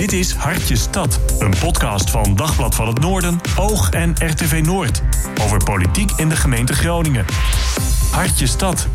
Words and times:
Dit 0.00 0.12
is 0.12 0.32
Hartje 0.32 0.76
Stad, 0.76 1.20
een 1.38 1.54
podcast 1.60 2.10
van 2.10 2.36
Dagblad 2.36 2.74
van 2.74 2.86
het 2.86 2.98
Noorden, 3.00 3.40
Oog 3.58 3.90
en 3.90 4.14
RTV 4.18 4.60
Noord. 4.64 5.02
Over 5.42 5.64
politiek 5.64 6.10
in 6.10 6.28
de 6.28 6.36
gemeente 6.36 6.72
Groningen. 6.72 7.24
Hartje 8.10 8.46
Stad. 8.46 8.86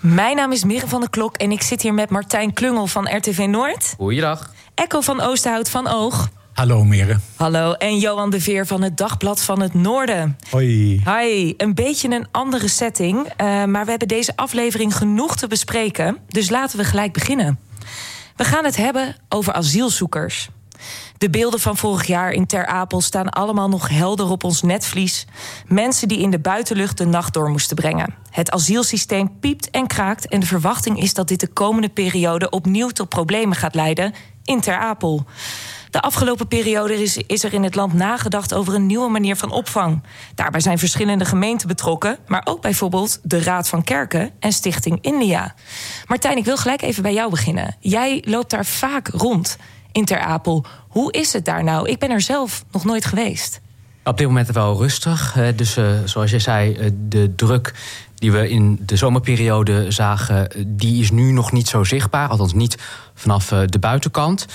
Mijn 0.00 0.36
naam 0.36 0.52
is 0.52 0.64
Mirre 0.64 0.88
van 0.88 1.00
der 1.00 1.10
Klok 1.10 1.36
en 1.36 1.52
ik 1.52 1.62
zit 1.62 1.82
hier 1.82 1.94
met 1.94 2.10
Martijn 2.10 2.52
Klungel 2.52 2.86
van 2.86 3.16
RTV 3.16 3.46
Noord. 3.48 3.94
Goeiedag. 3.96 4.52
Echo 4.74 5.00
van 5.00 5.20
Oosterhout 5.20 5.70
van 5.70 5.88
Oog. 5.88 6.28
Hallo 6.52 6.84
Mirre. 6.84 7.18
Hallo, 7.36 7.72
en 7.72 7.98
Johan 7.98 8.30
de 8.30 8.40
Veer 8.40 8.66
van 8.66 8.82
het 8.82 8.96
Dagblad 8.96 9.42
van 9.42 9.60
het 9.60 9.74
Noorden. 9.74 10.38
Hoi. 10.50 11.02
Hi, 11.04 11.54
een 11.56 11.74
beetje 11.74 12.10
een 12.10 12.26
andere 12.30 12.68
setting, 12.68 13.26
eh, 13.36 13.64
maar 13.64 13.84
we 13.84 13.90
hebben 13.90 14.08
deze 14.08 14.36
aflevering 14.36 14.96
genoeg 14.96 15.36
te 15.36 15.46
bespreken. 15.46 16.18
Dus 16.28 16.50
laten 16.50 16.78
we 16.78 16.84
gelijk 16.84 17.12
beginnen. 17.12 17.58
We 18.36 18.44
gaan 18.44 18.64
het 18.64 18.76
hebben 18.76 19.16
over 19.28 19.52
asielzoekers. 19.52 20.48
De 21.18 21.30
beelden 21.30 21.60
van 21.60 21.76
vorig 21.76 22.06
jaar 22.06 22.32
in 22.32 22.46
Ter 22.46 22.66
Apel 22.66 23.00
staan 23.00 23.28
allemaal 23.28 23.68
nog 23.68 23.88
helder 23.88 24.30
op 24.30 24.44
ons 24.44 24.62
netvlies. 24.62 25.26
Mensen 25.66 26.08
die 26.08 26.18
in 26.18 26.30
de 26.30 26.38
buitenlucht 26.38 26.98
de 26.98 27.06
nacht 27.06 27.34
door 27.34 27.50
moesten 27.50 27.76
brengen. 27.76 28.14
Het 28.30 28.50
asielsysteem 28.50 29.38
piept 29.40 29.70
en 29.70 29.86
kraakt 29.86 30.28
en 30.28 30.40
de 30.40 30.46
verwachting 30.46 31.02
is 31.02 31.14
dat 31.14 31.28
dit 31.28 31.40
de 31.40 31.48
komende 31.48 31.88
periode 31.88 32.50
opnieuw 32.50 32.88
tot 32.88 33.08
problemen 33.08 33.56
gaat 33.56 33.74
leiden 33.74 34.14
in 34.44 34.60
Ter 34.60 34.76
Apel. 34.76 35.24
De 35.92 36.00
afgelopen 36.00 36.48
periode 36.48 37.02
is, 37.02 37.16
is, 37.16 37.44
er 37.44 37.52
in 37.52 37.62
het 37.62 37.74
land 37.74 37.92
nagedacht 37.92 38.54
over 38.54 38.74
een 38.74 38.86
nieuwe 38.86 39.08
manier 39.08 39.36
van 39.36 39.50
opvang. 39.50 40.02
Daarbij 40.34 40.60
zijn 40.60 40.78
verschillende 40.78 41.24
gemeenten 41.24 41.68
betrokken, 41.68 42.18
maar 42.26 42.42
ook 42.44 42.60
bijvoorbeeld 42.60 43.20
de 43.22 43.42
Raad 43.42 43.68
van 43.68 43.84
Kerken 43.84 44.30
en 44.38 44.52
Stichting 44.52 44.98
India. 45.00 45.54
Martijn, 46.06 46.36
ik 46.36 46.44
wil 46.44 46.56
gelijk 46.56 46.82
even 46.82 47.02
bij 47.02 47.12
jou 47.12 47.30
beginnen. 47.30 47.76
Jij 47.80 48.24
loopt 48.26 48.50
daar 48.50 48.64
vaak 48.64 49.08
rond 49.08 49.56
in 49.92 50.04
Ter 50.04 50.20
Apel. 50.20 50.64
Hoe 50.88 51.12
is 51.12 51.32
het 51.32 51.44
daar 51.44 51.64
nou? 51.64 51.88
Ik 51.88 51.98
ben 51.98 52.10
er 52.10 52.20
zelf 52.20 52.64
nog 52.70 52.84
nooit 52.84 53.04
geweest. 53.04 53.60
Op 54.04 54.18
dit 54.18 54.26
moment 54.26 54.50
wel 54.50 54.76
rustig. 54.76 55.36
Dus 55.56 55.78
uh, 55.78 55.86
zoals 56.04 56.30
je 56.30 56.38
zei, 56.38 56.76
uh, 56.78 56.90
de 57.08 57.34
druk 57.34 57.74
die 58.14 58.32
we 58.32 58.50
in 58.50 58.78
de 58.86 58.96
zomerperiode 58.96 59.90
zagen, 59.90 60.48
die 60.66 61.00
is 61.00 61.10
nu 61.10 61.32
nog 61.32 61.52
niet 61.52 61.68
zo 61.68 61.84
zichtbaar. 61.84 62.28
Althans 62.28 62.54
niet 62.54 62.78
vanaf 63.14 63.48
de 63.48 63.78
buitenkant. 63.78 64.46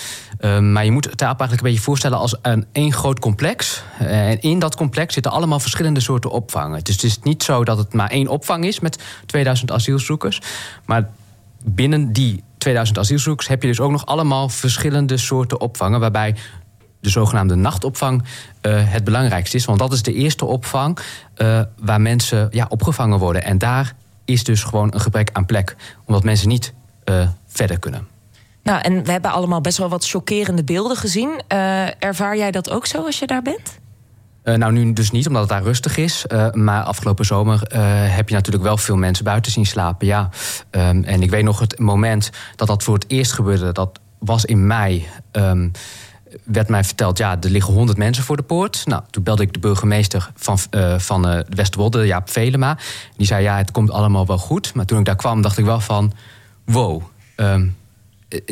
maar 0.59 0.85
je 0.85 0.91
moet 0.91 1.05
het 1.05 1.21
eigenlijk 1.21 1.51
een 1.51 1.67
beetje 1.67 1.83
voorstellen 1.83 2.17
als 2.17 2.35
een 2.41 2.65
één 2.71 2.93
groot 2.93 3.19
complex. 3.19 3.83
en 3.99 4.41
in 4.41 4.59
dat 4.59 4.75
complex 4.75 5.13
zitten 5.13 5.31
allemaal 5.31 5.59
verschillende 5.59 5.99
soorten 5.99 6.31
opvangen. 6.31 6.83
Dus 6.83 6.93
het 6.93 7.03
is 7.03 7.19
niet 7.19 7.43
zo 7.43 7.63
dat 7.63 7.77
het 7.77 7.93
maar 7.93 8.09
één 8.09 8.27
opvang 8.27 8.65
is 8.65 8.79
met 8.79 9.03
2000 9.25 9.71
asielzoekers. 9.71 10.41
Maar 10.85 11.09
binnen 11.63 12.13
die 12.13 12.43
2000 12.57 12.99
asielzoekers 12.99 13.47
heb 13.47 13.61
je 13.61 13.67
dus 13.67 13.79
ook 13.79 13.91
nog 13.91 14.05
allemaal 14.05 14.49
verschillende 14.49 15.17
soorten 15.17 15.61
opvangen. 15.61 15.99
Waarbij 15.99 16.35
de 16.99 17.09
zogenaamde 17.09 17.55
nachtopvang 17.55 18.23
uh, 18.61 18.91
het 18.91 19.03
belangrijkste 19.03 19.57
is. 19.57 19.65
Want 19.65 19.79
dat 19.79 19.93
is 19.93 20.03
de 20.03 20.13
eerste 20.13 20.45
opvang 20.45 20.99
uh, 21.37 21.61
waar 21.79 22.01
mensen 22.01 22.47
ja, 22.51 22.65
opgevangen 22.69 23.19
worden. 23.19 23.43
En 23.43 23.57
daar 23.57 23.93
is 24.25 24.43
dus 24.43 24.63
gewoon 24.63 24.93
een 24.93 25.01
gebrek 25.01 25.29
aan 25.33 25.45
plek. 25.45 25.75
Omdat 26.05 26.23
mensen 26.23 26.47
niet 26.47 26.73
uh, 27.05 27.27
verder 27.47 27.79
kunnen. 27.79 28.07
Nou, 28.63 28.81
en 28.81 29.03
we 29.03 29.11
hebben 29.11 29.31
allemaal 29.31 29.61
best 29.61 29.77
wel 29.77 29.89
wat 29.89 30.07
chockerende 30.07 30.63
beelden 30.63 30.97
gezien. 30.97 31.41
ervaar 31.99 32.37
jij 32.37 32.51
dat 32.51 32.69
ook 32.69 32.85
zo 32.85 33.05
als 33.05 33.19
je 33.19 33.27
daar 33.27 33.41
bent? 33.41 33.79
Uh, 34.47 34.55
nou, 34.55 34.71
nu 34.71 34.93
dus 34.93 35.11
niet, 35.11 35.27
omdat 35.27 35.41
het 35.41 35.51
daar 35.51 35.63
rustig 35.63 35.97
is. 35.97 36.25
Uh, 36.27 36.51
maar 36.51 36.83
afgelopen 36.83 37.25
zomer 37.25 37.61
uh, 37.73 37.79
heb 38.15 38.29
je 38.29 38.35
natuurlijk 38.35 38.63
wel 38.63 38.77
veel 38.77 38.95
mensen 38.95 39.23
buiten 39.23 39.51
zien 39.51 39.65
slapen. 39.65 40.07
Ja. 40.07 40.29
Um, 40.71 41.03
en 41.03 41.21
ik 41.21 41.29
weet 41.29 41.43
nog 41.43 41.59
het 41.59 41.79
moment 41.79 42.29
dat 42.55 42.67
dat 42.67 42.83
voor 42.83 42.93
het 42.93 43.05
eerst 43.07 43.31
gebeurde. 43.31 43.71
Dat 43.71 43.99
was 44.19 44.45
in 44.45 44.67
mei. 44.67 45.07
Um, 45.31 45.71
werd 46.43 46.69
mij 46.69 46.83
verteld, 46.83 47.17
ja, 47.17 47.37
er 47.41 47.49
liggen 47.49 47.73
honderd 47.73 47.97
mensen 47.97 48.23
voor 48.23 48.37
de 48.37 48.43
poort. 48.43 48.81
Nou, 48.85 49.03
toen 49.09 49.23
belde 49.23 49.43
ik 49.43 49.53
de 49.53 49.59
burgemeester 49.59 50.31
van, 50.35 50.57
van 50.97 51.27
uh, 51.29 52.05
Jaap 52.05 52.29
Velema. 52.29 52.77
Die 53.17 53.27
zei, 53.27 53.43
ja, 53.43 53.57
het 53.57 53.71
komt 53.71 53.91
allemaal 53.91 54.25
wel 54.25 54.37
goed. 54.37 54.73
Maar 54.73 54.85
toen 54.85 54.99
ik 54.99 55.05
daar 55.05 55.15
kwam, 55.15 55.41
dacht 55.41 55.57
ik 55.57 55.65
wel 55.65 55.79
van... 55.79 56.13
wow, 56.65 57.01
um, 57.35 57.75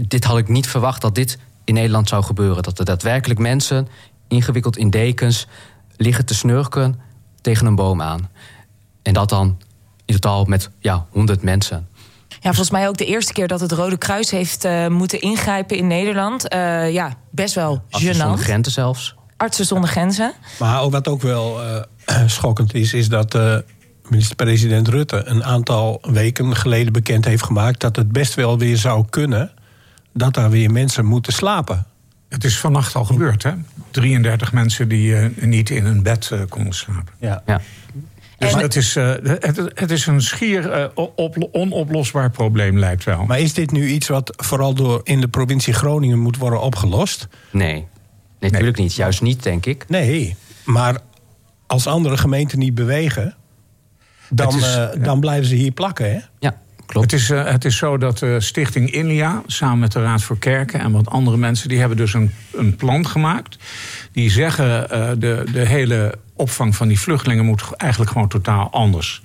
dit 0.08 0.24
had 0.24 0.38
ik 0.38 0.48
niet 0.48 0.68
verwacht 0.68 1.02
dat 1.02 1.16
dit 1.16 1.38
in 1.64 1.74
Nederland 1.74 2.10
zou 2.10 2.24
gebeuren. 2.24 2.64
Dat 2.64 2.80
er 2.80 2.86
daadwerkelijk 2.86 3.40
mensen, 3.40 3.88
ingewikkeld 4.28 4.78
in 4.78 4.90
dekens... 4.90 5.48
liggen 5.98 6.26
te 6.26 6.36
snurken 6.36 7.00
tegen 7.42 7.66
een 7.66 7.76
boom 7.76 8.02
aan. 8.02 8.30
En 9.02 9.14
dat 9.14 9.30
dan 9.30 9.58
in 10.06 10.14
totaal 10.14 10.46
met 10.46 10.70
ja, 10.80 11.06
honderd 11.10 11.42
mensen. 11.42 11.88
Ja, 12.46 12.52
volgens 12.52 12.72
mij 12.72 12.88
ook 12.88 12.98
de 12.98 13.06
eerste 13.06 13.34
keer 13.34 13.48
dat 13.48 13.60
het 13.60 13.72
Rode 13.72 13.98
Kruis 13.98 14.32
heeft 14.32 14.66
uh, 14.66 14.88
moeten 14.88 15.22
ingrijpen 15.22 15.78
in 15.78 15.88
Nederland. 15.88 16.54
Uh, 16.54 16.94
ja, 16.94 17.14
best 17.32 17.56
wel 17.56 17.84
Artsen 17.90 18.14
gênant. 18.14 18.18
zonder 18.18 18.38
grenzen 18.38 18.72
zelfs. 18.72 19.16
Artsen 19.38 19.66
zonder 19.66 19.90
grenzen. 19.90 20.34
Maar 20.60 20.90
wat 20.90 21.08
ook 21.08 21.22
wel 21.22 21.64
uh, 21.64 21.82
schokkend 22.26 22.74
is, 22.74 22.94
is 22.94 23.10
dat 23.10 23.38
minister-president 24.10 24.88
Rutte 24.88 25.22
een 25.26 25.44
aantal 25.44 26.02
weken 26.02 26.56
geleden 26.56 26.94
bekend 26.94 27.26
heeft 27.26 27.44
gemaakt 27.44 27.80
dat 27.80 27.96
het 27.96 28.12
best 28.12 28.34
wel 28.34 28.58
weer 28.58 28.78
zou 28.78 29.06
kunnen 29.10 29.52
dat 30.14 30.34
daar 30.34 30.50
weer 30.50 30.72
mensen 30.72 31.06
moeten 31.06 31.34
slapen. 31.34 31.86
Het 32.30 32.44
is 32.44 32.60
vannacht 32.60 32.96
al 32.96 33.06
gebeurd, 33.06 33.44
hè? 33.44 33.52
33 33.92 34.52
mensen 34.52 34.88
die 34.88 35.16
niet 35.40 35.70
in 35.70 35.86
een 35.86 36.04
bed 36.04 36.32
konden 36.50 36.74
slapen. 36.74 37.14
Ja. 37.20 37.44
ja. 37.46 37.62
Dus 38.38 38.54
en... 38.54 38.60
het, 38.60 38.76
is, 38.76 38.96
uh, 38.96 39.14
het, 39.24 39.58
het, 39.74 39.92
is 39.92 40.06
een 40.06 40.22
schier 40.22 40.78
uh, 40.78 41.06
op, 41.16 41.48
onoplosbaar 41.52 42.30
probleem, 42.32 42.80
lijkt 42.80 43.04
wel. 43.04 43.26
Maar 43.26 43.40
is 43.40 43.54
dit 43.54 43.72
nu 43.72 43.88
iets 43.88 44.08
wat 44.08 44.34
vooral 44.38 44.74
door 44.74 45.02
in 45.04 45.22
de 45.22 45.28
provincie 45.28 45.74
Groningen 45.74 46.20
moet 46.20 46.38
worden 46.38 46.62
opgelost? 46.62 47.28
Nee, 47.52 47.74
nee 47.74 47.88
natuurlijk 48.40 48.78
nee. 48.78 48.86
niet. 48.86 48.96
Juist 48.96 49.22
niet, 49.22 49.44
denk 49.44 49.66
ik. 49.66 49.86
Nee, 49.88 50.36
maar 50.64 50.98
als 51.68 51.88
andere 51.88 52.18
gemeenten 52.18 52.60
niet 52.60 52.76
bewegen, 52.76 53.36
dan, 54.30 54.48
is, 54.48 54.64
uh, 54.64 54.74
ja. 54.74 54.96
dan 54.96 55.20
blijven 55.20 55.48
ze 55.48 55.56
hier 55.56 55.72
plakken, 55.72 56.12
hè? 56.12 56.20
Ja. 56.40 56.64
Het 56.88 57.14
is, 57.14 57.30
uh, 57.30 57.46
het 57.46 57.66
is 57.66 57.78
zo 57.78 57.98
dat 57.98 58.18
de 58.18 58.40
Stichting 58.40 58.92
Inlia, 58.92 59.42
samen 59.46 59.80
met 59.80 59.92
de 59.92 60.02
Raad 60.02 60.24
voor 60.24 60.38
Kerken 60.38 60.80
en 60.80 60.92
wat 60.92 61.10
andere 61.10 61.38
mensen, 61.38 61.70
die 61.70 61.80
hebben 61.80 61.98
dus 61.98 62.14
een, 62.14 62.32
een 62.54 62.76
plan 62.76 63.08
gemaakt. 63.08 63.58
Die 64.12 64.30
zeggen 64.30 64.88
uh, 64.92 65.10
de, 65.18 65.44
de 65.52 65.66
hele 65.66 66.18
opvang 66.36 66.76
van 66.76 66.88
die 66.88 67.00
vluchtelingen 67.00 67.46
moet 67.46 67.72
eigenlijk 67.78 68.12
gewoon 68.12 68.28
totaal 68.28 68.72
anders. 68.72 69.22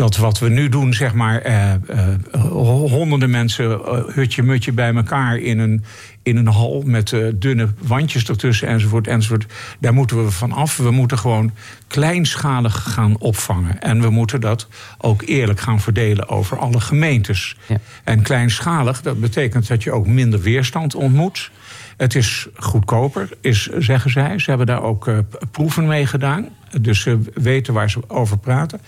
Dat 0.00 0.16
wat 0.16 0.38
we 0.38 0.48
nu 0.48 0.68
doen, 0.68 0.94
zeg 0.94 1.14
maar, 1.14 1.46
uh, 1.46 1.72
uh, 1.90 2.50
honderden 2.90 3.30
mensen, 3.30 3.70
uh, 3.70 3.98
hutje 4.14 4.42
mutje 4.42 4.72
bij 4.72 4.94
elkaar 4.94 5.38
in 5.38 5.58
een, 5.58 5.84
in 6.22 6.36
een 6.36 6.46
hal 6.46 6.82
met 6.86 7.14
dunne 7.34 7.68
wandjes 7.78 8.28
ertussen 8.28 8.68
enzovoort, 8.68 9.06
enzovoort. 9.06 9.46
Daar 9.78 9.94
moeten 9.94 10.24
we 10.24 10.30
van 10.30 10.52
af. 10.52 10.76
We 10.76 10.90
moeten 10.90 11.18
gewoon 11.18 11.52
kleinschalig 11.86 12.82
gaan 12.82 13.18
opvangen. 13.18 13.80
En 13.80 14.00
we 14.00 14.10
moeten 14.10 14.40
dat 14.40 14.68
ook 14.98 15.22
eerlijk 15.22 15.60
gaan 15.60 15.80
verdelen 15.80 16.28
over 16.28 16.58
alle 16.58 16.80
gemeentes. 16.80 17.56
Ja. 17.66 17.76
En 18.04 18.22
kleinschalig, 18.22 19.02
dat 19.02 19.20
betekent 19.20 19.68
dat 19.68 19.82
je 19.82 19.92
ook 19.92 20.06
minder 20.06 20.40
weerstand 20.40 20.94
ontmoet. 20.94 21.50
Het 21.96 22.14
is 22.14 22.48
goedkoper, 22.56 23.28
is, 23.40 23.68
zeggen 23.78 24.10
zij. 24.10 24.38
Ze 24.38 24.48
hebben 24.48 24.66
daar 24.66 24.82
ook 24.82 25.06
uh, 25.06 25.18
proeven 25.50 25.86
mee 25.86 26.06
gedaan. 26.06 26.48
Dus 26.80 27.00
ze 27.00 27.18
weten 27.34 27.74
waar 27.74 27.90
ze 27.90 28.00
over 28.06 28.38
praten. 28.38 28.80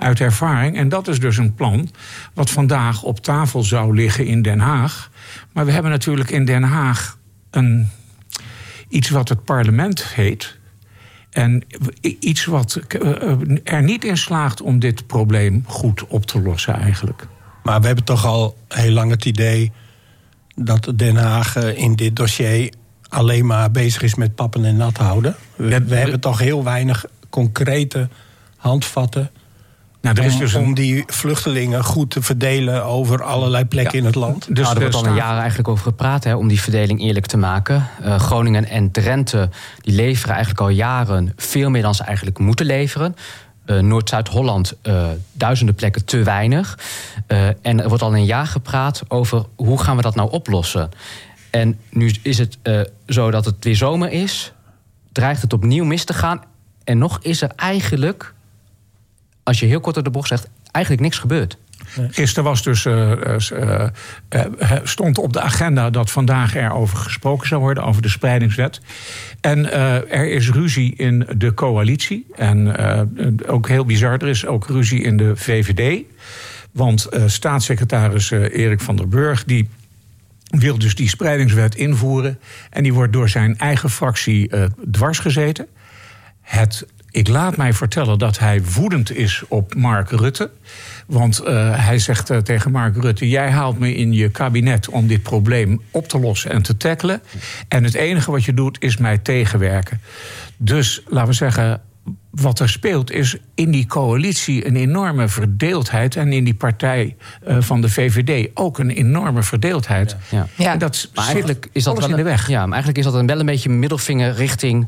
Uit 0.00 0.20
ervaring. 0.20 0.76
En 0.76 0.88
dat 0.88 1.08
is 1.08 1.20
dus 1.20 1.36
een 1.36 1.54
plan 1.54 1.90
wat 2.34 2.50
vandaag 2.50 3.02
op 3.02 3.20
tafel 3.20 3.62
zou 3.62 3.94
liggen 3.94 4.26
in 4.26 4.42
Den 4.42 4.58
Haag. 4.58 5.10
Maar 5.52 5.64
we 5.64 5.72
hebben 5.72 5.90
natuurlijk 5.90 6.30
in 6.30 6.44
Den 6.44 6.62
Haag 6.62 7.18
een, 7.50 7.88
iets 8.88 9.10
wat 9.10 9.28
het 9.28 9.44
parlement 9.44 10.04
heet. 10.04 10.58
En 11.30 11.64
iets 12.20 12.44
wat 12.44 12.80
er 13.64 13.82
niet 13.82 14.04
in 14.04 14.16
slaagt 14.16 14.60
om 14.60 14.78
dit 14.78 15.06
probleem 15.06 15.64
goed 15.66 16.06
op 16.06 16.26
te 16.26 16.42
lossen 16.42 16.74
eigenlijk. 16.74 17.26
Maar 17.62 17.80
we 17.80 17.86
hebben 17.86 18.04
toch 18.04 18.24
al 18.26 18.56
heel 18.68 18.92
lang 18.92 19.10
het 19.10 19.24
idee 19.24 19.72
dat 20.54 20.92
Den 20.96 21.16
Haag 21.16 21.56
in 21.56 21.96
dit 21.96 22.16
dossier 22.16 22.72
alleen 23.08 23.46
maar 23.46 23.70
bezig 23.70 24.02
is 24.02 24.14
met 24.14 24.34
pappen 24.34 24.64
en 24.64 24.76
nat 24.76 24.96
houden. 24.96 25.36
We, 25.56 25.84
we 25.84 25.94
hebben 25.94 26.20
toch 26.20 26.38
heel 26.38 26.64
weinig 26.64 27.04
concrete 27.30 28.08
handvatten. 28.56 29.30
Nou, 30.00 30.16
er 30.16 30.24
is 30.24 30.38
dus 30.38 30.54
om, 30.54 30.64
om 30.64 30.74
die 30.74 31.04
vluchtelingen 31.06 31.84
goed 31.84 32.10
te 32.10 32.22
verdelen 32.22 32.84
over 32.84 33.22
allerlei 33.22 33.64
plekken 33.64 33.92
ja, 33.92 33.98
in 33.98 34.04
het 34.04 34.14
land. 34.14 34.46
Dus 34.46 34.64
nou, 34.64 34.74
er 34.74 34.80
wordt 34.80 34.96
al 34.96 35.06
een 35.06 35.14
jaar 35.14 35.38
eigenlijk 35.38 35.68
over 35.68 35.84
gepraat 35.84 36.24
hè, 36.24 36.34
om 36.34 36.48
die 36.48 36.60
verdeling 36.60 37.00
eerlijk 37.00 37.26
te 37.26 37.36
maken. 37.36 37.88
Uh, 38.04 38.18
Groningen 38.18 38.68
en 38.68 38.90
Drenthe 38.90 39.48
die 39.80 39.94
leveren 39.94 40.34
eigenlijk 40.34 40.60
al 40.62 40.68
jaren 40.68 41.32
veel 41.36 41.70
meer 41.70 41.82
dan 41.82 41.94
ze 41.94 42.02
eigenlijk 42.02 42.38
moeten 42.38 42.66
leveren. 42.66 43.16
Uh, 43.66 43.78
Noord-Zuid-Holland 43.78 44.76
uh, 44.82 45.08
duizenden 45.32 45.74
plekken 45.74 46.04
te 46.04 46.22
weinig. 46.22 46.78
Uh, 47.28 47.46
en 47.46 47.82
er 47.82 47.88
wordt 47.88 48.02
al 48.02 48.14
een 48.14 48.24
jaar 48.24 48.46
gepraat 48.46 49.02
over 49.08 49.44
hoe 49.56 49.80
gaan 49.80 49.96
we 49.96 50.02
dat 50.02 50.14
nou 50.14 50.30
oplossen. 50.30 50.90
En 51.50 51.78
nu 51.90 52.14
is 52.22 52.38
het 52.38 52.58
zo 53.06 53.30
dat 53.30 53.44
het 53.44 53.54
weer 53.60 53.76
zomer 53.76 54.12
is. 54.12 54.52
Dreigt 55.12 55.42
het 55.42 55.52
opnieuw 55.52 55.84
mis 55.84 56.04
te 56.04 56.12
gaan. 56.12 56.42
En 56.84 56.98
nog 56.98 57.18
is 57.22 57.42
er 57.42 57.50
eigenlijk, 57.56 58.34
als 59.50 59.60
je 59.60 59.66
heel 59.66 59.80
kort 59.80 59.94
door 59.94 60.04
de 60.04 60.10
bocht 60.10 60.28
zegt, 60.28 60.48
eigenlijk 60.72 61.04
niks 61.04 61.18
gebeurd. 61.18 61.58
Gisteren 62.10 62.44
was 62.44 62.62
dus, 62.62 62.84
uh, 62.84 63.12
uh, 63.50 64.46
stond 64.82 65.18
op 65.18 65.32
de 65.32 65.40
agenda 65.40 65.90
dat 65.90 66.10
vandaag 66.10 66.56
er 66.56 66.72
over 66.72 66.96
gesproken 66.96 67.48
zou 67.48 67.60
worden, 67.60 67.84
over 67.84 68.02
de 68.02 68.08
spreidingswet. 68.08 68.80
En 69.40 69.72
er 70.10 70.30
is 70.30 70.50
ruzie 70.50 70.94
in 70.96 71.26
de 71.36 71.54
coalitie. 71.54 72.26
En 72.36 72.76
ook 73.46 73.68
heel 73.68 73.84
bizar, 73.84 74.12
er 74.12 74.28
is 74.28 74.46
ook 74.46 74.66
ruzie 74.66 75.02
in 75.02 75.16
de 75.16 75.36
VVD. 75.36 76.02
Want 76.72 77.08
staatssecretaris 77.26 78.30
Erik 78.30 78.80
van 78.80 78.96
der 78.96 79.08
Burg, 79.08 79.44
die 79.44 79.68
wil 80.44 80.78
dus 80.78 80.94
die 80.94 81.08
spreidingswet 81.08 81.74
invoeren. 81.74 82.38
En 82.70 82.82
die 82.82 82.94
wordt 82.94 83.12
door 83.12 83.28
zijn 83.28 83.58
eigen 83.58 83.90
fractie 83.90 84.50
dwars 84.90 85.18
gezeten. 85.18 85.66
Het 86.40 86.86
ik 87.10 87.28
laat 87.28 87.56
mij 87.56 87.72
vertellen 87.72 88.18
dat 88.18 88.38
hij 88.38 88.62
woedend 88.64 89.16
is 89.16 89.42
op 89.48 89.74
Mark 89.74 90.10
Rutte. 90.10 90.50
Want 91.06 91.40
uh, 91.44 91.86
hij 91.86 91.98
zegt 91.98 92.30
uh, 92.30 92.36
tegen 92.36 92.70
Mark 92.70 92.96
Rutte: 92.96 93.28
Jij 93.28 93.50
haalt 93.50 93.78
me 93.78 93.94
in 93.94 94.12
je 94.12 94.28
kabinet 94.28 94.88
om 94.88 95.06
dit 95.06 95.22
probleem 95.22 95.80
op 95.90 96.08
te 96.08 96.18
lossen 96.18 96.50
en 96.50 96.62
te 96.62 96.76
tackelen. 96.76 97.22
En 97.68 97.84
het 97.84 97.94
enige 97.94 98.30
wat 98.30 98.44
je 98.44 98.54
doet 98.54 98.76
is 98.80 98.96
mij 98.96 99.18
tegenwerken. 99.18 100.00
Dus 100.56 101.02
laten 101.08 101.28
we 101.28 101.34
zeggen. 101.34 101.80
Wat 102.30 102.60
er 102.60 102.68
speelt 102.68 103.10
is 103.10 103.36
in 103.54 103.70
die 103.70 103.86
coalitie 103.86 104.66
een 104.66 104.76
enorme 104.76 105.28
verdeeldheid. 105.28 106.16
En 106.16 106.32
in 106.32 106.44
die 106.44 106.54
partij 106.54 107.16
uh, 107.48 107.56
van 107.60 107.80
de 107.80 107.88
VVD 107.88 108.50
ook 108.54 108.78
een 108.78 108.90
enorme 108.90 109.42
verdeeldheid. 109.42 110.16
Ja. 110.30 110.46
ja. 110.56 110.72
En 110.72 110.78
dat 110.78 111.10
maar 111.14 111.24
eigenlijk 111.24 111.68
is 111.72 111.84
dat 111.84 111.98
wel 111.98 112.10
in 112.10 112.16
de 112.16 112.22
weg. 112.22 112.48
Ja, 112.48 112.60
maar 112.60 112.68
eigenlijk 112.68 112.98
is 112.98 113.04
dat 113.04 113.24
wel 113.24 113.38
een 113.40 113.46
beetje 113.46 113.70
middelvinger 113.70 114.34
richting 114.34 114.86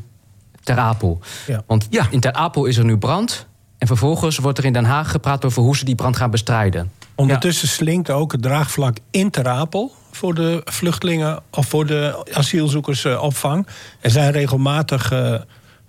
Ter 0.63 0.77
Apel. 0.77 1.19
Ja. 1.47 1.63
Want 1.67 1.87
Ja. 1.89 2.07
in 2.09 2.19
Ter 2.19 2.33
Apel 2.33 2.65
is 2.65 2.77
er 2.77 2.85
nu 2.85 2.97
brand. 2.97 3.47
En 3.77 3.87
vervolgens 3.87 4.37
wordt 4.37 4.57
er 4.57 4.65
in 4.65 4.73
Den 4.73 4.85
Haag 4.85 5.11
gepraat 5.11 5.45
over 5.45 5.61
hoe 5.61 5.77
ze 5.77 5.85
die 5.85 5.95
brand 5.95 6.15
gaan 6.17 6.31
bestrijden. 6.31 6.91
Ondertussen 7.15 7.67
slinkt 7.67 8.09
ook 8.09 8.31
het 8.31 8.41
draagvlak 8.41 8.97
in 9.11 9.29
Ter 9.29 9.47
Apel 9.47 9.91
voor 10.11 10.33
de 10.33 10.61
vluchtelingen 10.65 11.39
of 11.51 11.67
voor 11.67 11.85
de 11.85 12.25
asielzoekersopvang. 12.33 13.67
Er 13.99 14.09
zijn 14.11 14.31
regelmatig, 14.31 15.11
eh, 15.11 15.35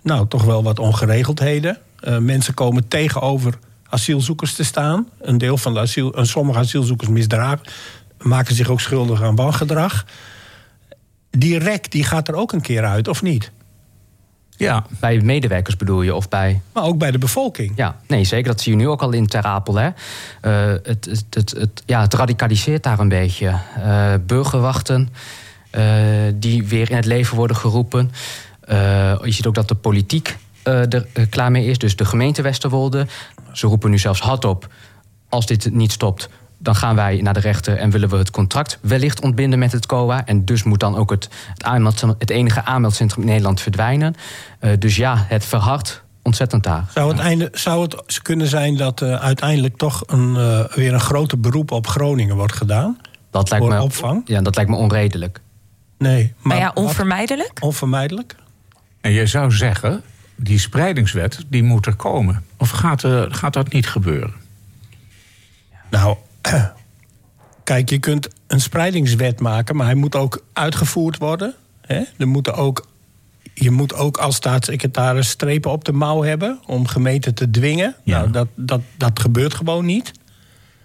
nou, 0.01 0.27
toch 0.27 0.43
wel 0.43 0.63
wat 0.63 0.79
ongeregeldheden. 0.79 1.77
Eh, 1.99 2.17
mensen 2.17 2.53
komen 2.53 2.87
tegenover 2.87 3.53
asielzoekers 3.89 4.53
te 4.53 4.63
staan. 4.63 5.09
Een 5.21 5.37
deel 5.37 5.57
van 5.57 5.73
de 5.73 5.79
asiel, 5.79 6.13
en 6.13 6.27
sommige 6.27 6.59
asielzoekers 6.59 7.09
misdragen, 7.09 7.59
maken 8.21 8.55
zich 8.55 8.69
ook 8.69 8.81
schuldig 8.81 9.21
aan 9.21 9.35
wangedrag. 9.35 10.05
Die 11.29 11.59
rek 11.59 11.91
die 11.91 12.03
gaat 12.03 12.27
er 12.27 12.35
ook 12.35 12.51
een 12.51 12.61
keer 12.61 12.83
uit, 12.85 13.07
of 13.07 13.21
niet? 13.21 13.51
Ja, 14.57 14.85
Bij 14.99 15.19
medewerkers 15.21 15.77
bedoel 15.77 16.01
je, 16.01 16.15
of 16.15 16.29
bij... 16.29 16.61
Maar 16.73 16.83
ook 16.83 16.97
bij 16.97 17.11
de 17.11 17.17
bevolking. 17.17 17.71
Ja, 17.75 17.95
nee, 18.07 18.23
zeker. 18.23 18.51
Dat 18.51 18.61
zie 18.61 18.71
je 18.71 18.77
nu 18.77 18.87
ook 18.87 19.01
al 19.01 19.11
in 19.11 19.27
Ter 19.27 19.43
Apel. 19.43 19.75
Hè. 19.75 19.89
Eh, 20.41 20.79
het, 20.83 21.05
het, 21.05 21.25
het, 21.29 21.51
het- 21.57 21.83
ja, 21.85 22.01
het 22.01 22.13
radicaliseert 22.13 22.83
daar 22.83 22.99
een 22.99 23.09
beetje. 23.09 23.55
Eh, 23.83 24.13
burgerwachten 24.25 25.09
eh, 25.71 25.83
die 26.35 26.67
weer 26.67 26.89
in 26.89 26.95
het 26.95 27.05
leven 27.05 27.35
worden 27.37 27.55
geroepen. 27.57 28.11
Eh, 28.61 28.77
je 29.23 29.31
ziet 29.31 29.45
ook 29.45 29.55
dat 29.55 29.67
de 29.67 29.75
politiek 29.75 30.37
eh, 30.63 30.93
er 30.93 31.07
klaar 31.29 31.51
mee 31.51 31.65
is. 31.65 31.77
Dus 31.77 31.95
de 31.95 32.05
gemeente 32.05 32.41
Westerwolde. 32.41 33.07
Ze 33.51 33.67
roepen 33.67 33.89
nu 33.89 33.97
zelfs 33.97 34.19
hardop... 34.21 34.67
als 35.29 35.45
dit 35.45 35.73
niet 35.73 35.91
stopt, 35.91 36.29
dan 36.65 36.75
gaan 36.75 36.95
wij 36.95 37.19
naar 37.21 37.33
de 37.33 37.39
rechter... 37.39 37.77
en 37.77 37.89
willen 37.89 38.09
we 38.09 38.17
het 38.17 38.31
contract 38.31 38.77
wellicht 38.81 39.21
ontbinden 39.21 39.59
met 39.59 39.71
het 39.71 39.85
COA. 39.85 40.25
En 40.25 40.45
dus 40.45 40.63
moet 40.63 40.79
dan 40.79 40.95
ook 40.95 41.09
het, 41.09 41.29
het, 41.53 41.63
aanmeld- 41.63 42.01
het 42.01 42.29
enige 42.29 42.63
aanmeldcentrum 42.63 43.21
in 43.23 43.29
Nederland 43.29 43.61
verdwijnen. 43.61 44.15
Eh, 44.59 44.71
dus 44.79 44.95
ja, 44.95 45.25
het 45.27 45.45
verhardt 45.45 46.03
ontzettend 46.21 46.63
daar. 46.63 46.85
Zou 46.93 47.11
het, 47.11 47.19
einde, 47.19 47.49
zou 47.53 47.81
het 47.81 48.21
kunnen 48.21 48.47
zijn 48.47 48.77
dat 48.77 49.01
eh, 49.01 49.15
uiteindelijk 49.15 49.77
toch 49.77 50.03
een, 50.05 50.35
eh, 50.35 50.75
weer 50.75 50.93
een 50.93 50.99
groter 50.99 51.39
beroep 51.39 51.71
op 51.71 51.87
Groningen 51.87 52.35
wordt 52.35 52.53
gedaan? 52.53 52.97
Dat 53.31 53.49
lijkt 53.49 53.65
Voor 53.65 53.73
me, 53.73 53.81
opvang? 53.81 54.21
Ja, 54.25 54.41
dat 54.41 54.55
lijkt 54.55 54.69
me 54.69 54.75
onredelijk. 54.77 55.39
Nee, 55.97 56.33
Maar 56.41 56.57
ja, 56.57 56.65
wat- 56.73 56.83
onvermijdelijk. 56.83 57.57
onvermijdelijk? 57.59 58.35
en 59.01 59.11
je 59.11 59.25
zou 59.27 59.51
zeggen, 59.51 60.01
die 60.35 60.59
spreidingswet 60.59 61.43
die 61.47 61.63
moet 61.63 61.85
er 61.85 61.95
komen. 61.95 62.43
Of 62.57 62.69
gaat, 62.69 63.03
eh, 63.03 63.23
gaat 63.29 63.53
dat 63.53 63.71
niet 63.73 63.87
gebeuren? 63.87 64.33
Nou, 65.89 66.17
kijk, 67.65 67.89
je 67.89 67.99
kunt 67.99 68.27
een 68.47 68.61
spreidingswet 68.61 69.39
maken, 69.39 69.75
maar 69.75 69.85
hij 69.85 69.95
moet 69.95 70.15
ook 70.15 70.43
uitgevoerd 70.53 71.17
worden. 71.17 71.53
Hè? 71.81 72.01
Er 72.17 72.27
moeten 72.27 72.53
ook, 72.55 72.87
je 73.53 73.71
moet 73.71 73.93
ook 73.93 74.17
als 74.17 74.35
staatssecretaris 74.35 75.29
strepen 75.29 75.71
op 75.71 75.85
de 75.85 75.91
mouw 75.93 76.21
hebben 76.23 76.59
om 76.65 76.87
gemeenten 76.87 77.33
te 77.35 77.49
dwingen. 77.51 77.95
Ja. 78.03 78.17
Nou, 78.19 78.31
dat, 78.31 78.47
dat, 78.55 78.81
dat 78.97 79.19
gebeurt 79.19 79.53
gewoon 79.53 79.85
niet. 79.85 80.11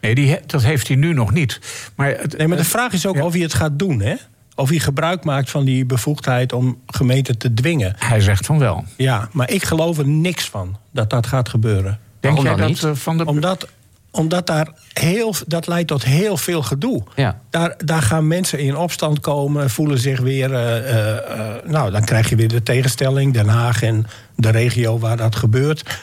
Nee, 0.01 0.15
die, 0.15 0.39
dat 0.47 0.63
heeft 0.63 0.89
hij 0.89 0.97
nu 0.97 1.13
nog 1.13 1.33
niet. 1.33 1.61
Maar, 1.95 2.09
het, 2.19 2.37
Nee, 2.39 2.49
maar 2.49 2.57
de 2.57 2.65
vraag 2.65 2.93
is 2.93 3.07
ook 3.07 3.17
Ja. 3.17 3.25
of 3.25 3.33
hij 3.33 3.43
het 3.43 3.55
gaat 3.55 3.79
doen, 3.79 4.01
hè? 4.01 4.15
Of 4.55 4.69
hij 4.69 4.79
gebruik 4.79 5.25
maakt 5.25 5.51
van 5.51 5.65
die 5.65 5.85
bevoegdheid 5.85 6.53
om 6.53 6.79
gemeenten 6.87 7.39
te 7.39 7.55
dwingen. 7.55 7.95
hij 7.99 8.21
zegt 8.21 8.47
van 8.47 8.59
wel. 8.59 8.85
Ja, 8.97 9.29
maar 9.33 9.51
ik 9.51 9.65
geloof 9.65 9.99
er 9.99 10.09
niks 10.09 10.49
van 10.49 10.77
dat 10.91 11.11
dat 11.11 11.27
gaat 11.27 11.49
gebeuren. 11.49 11.99
Denk 12.21 12.35
Waarom 12.37 12.45
jij 12.59 12.67
dat 12.67 12.69
niet? 12.69 12.85
eh, 12.85 12.95
van 12.95 13.19
de. 13.19 13.25
Omdat, 13.25 13.69
omdat 14.11 14.47
daar 14.47 14.69
heel, 14.93 15.35
dat 15.47 15.67
leidt 15.67 15.89
tot 15.89 16.05
heel 16.05 16.37
veel 16.37 16.63
gedoe. 16.63 17.03
Ja. 17.17 17.41
Daar, 17.51 17.75
daar 17.85 18.03
gaan 18.03 18.27
mensen 18.27 18.59
in 18.59 18.77
opstand 18.77 19.21
komen, 19.21 19.71
voelen 19.71 19.99
zich 19.99 20.21
weer. 20.21 20.55
eh, 20.55 20.77
eh, 20.77 21.17
eh, 21.17 21.65
nou, 21.65 21.91
dan 21.91 22.05
krijg 22.05 22.29
je 22.29 22.37
weer 22.37 22.49
de 22.49 22.63
tegenstelling, 22.63 23.33
Den 23.35 23.49
Haag 23.49 23.83
en 23.83 24.07
de 24.37 24.51
regio 24.51 24.99
waar 24.99 25.17
dat 25.17 25.37
gebeurt. 25.37 26.01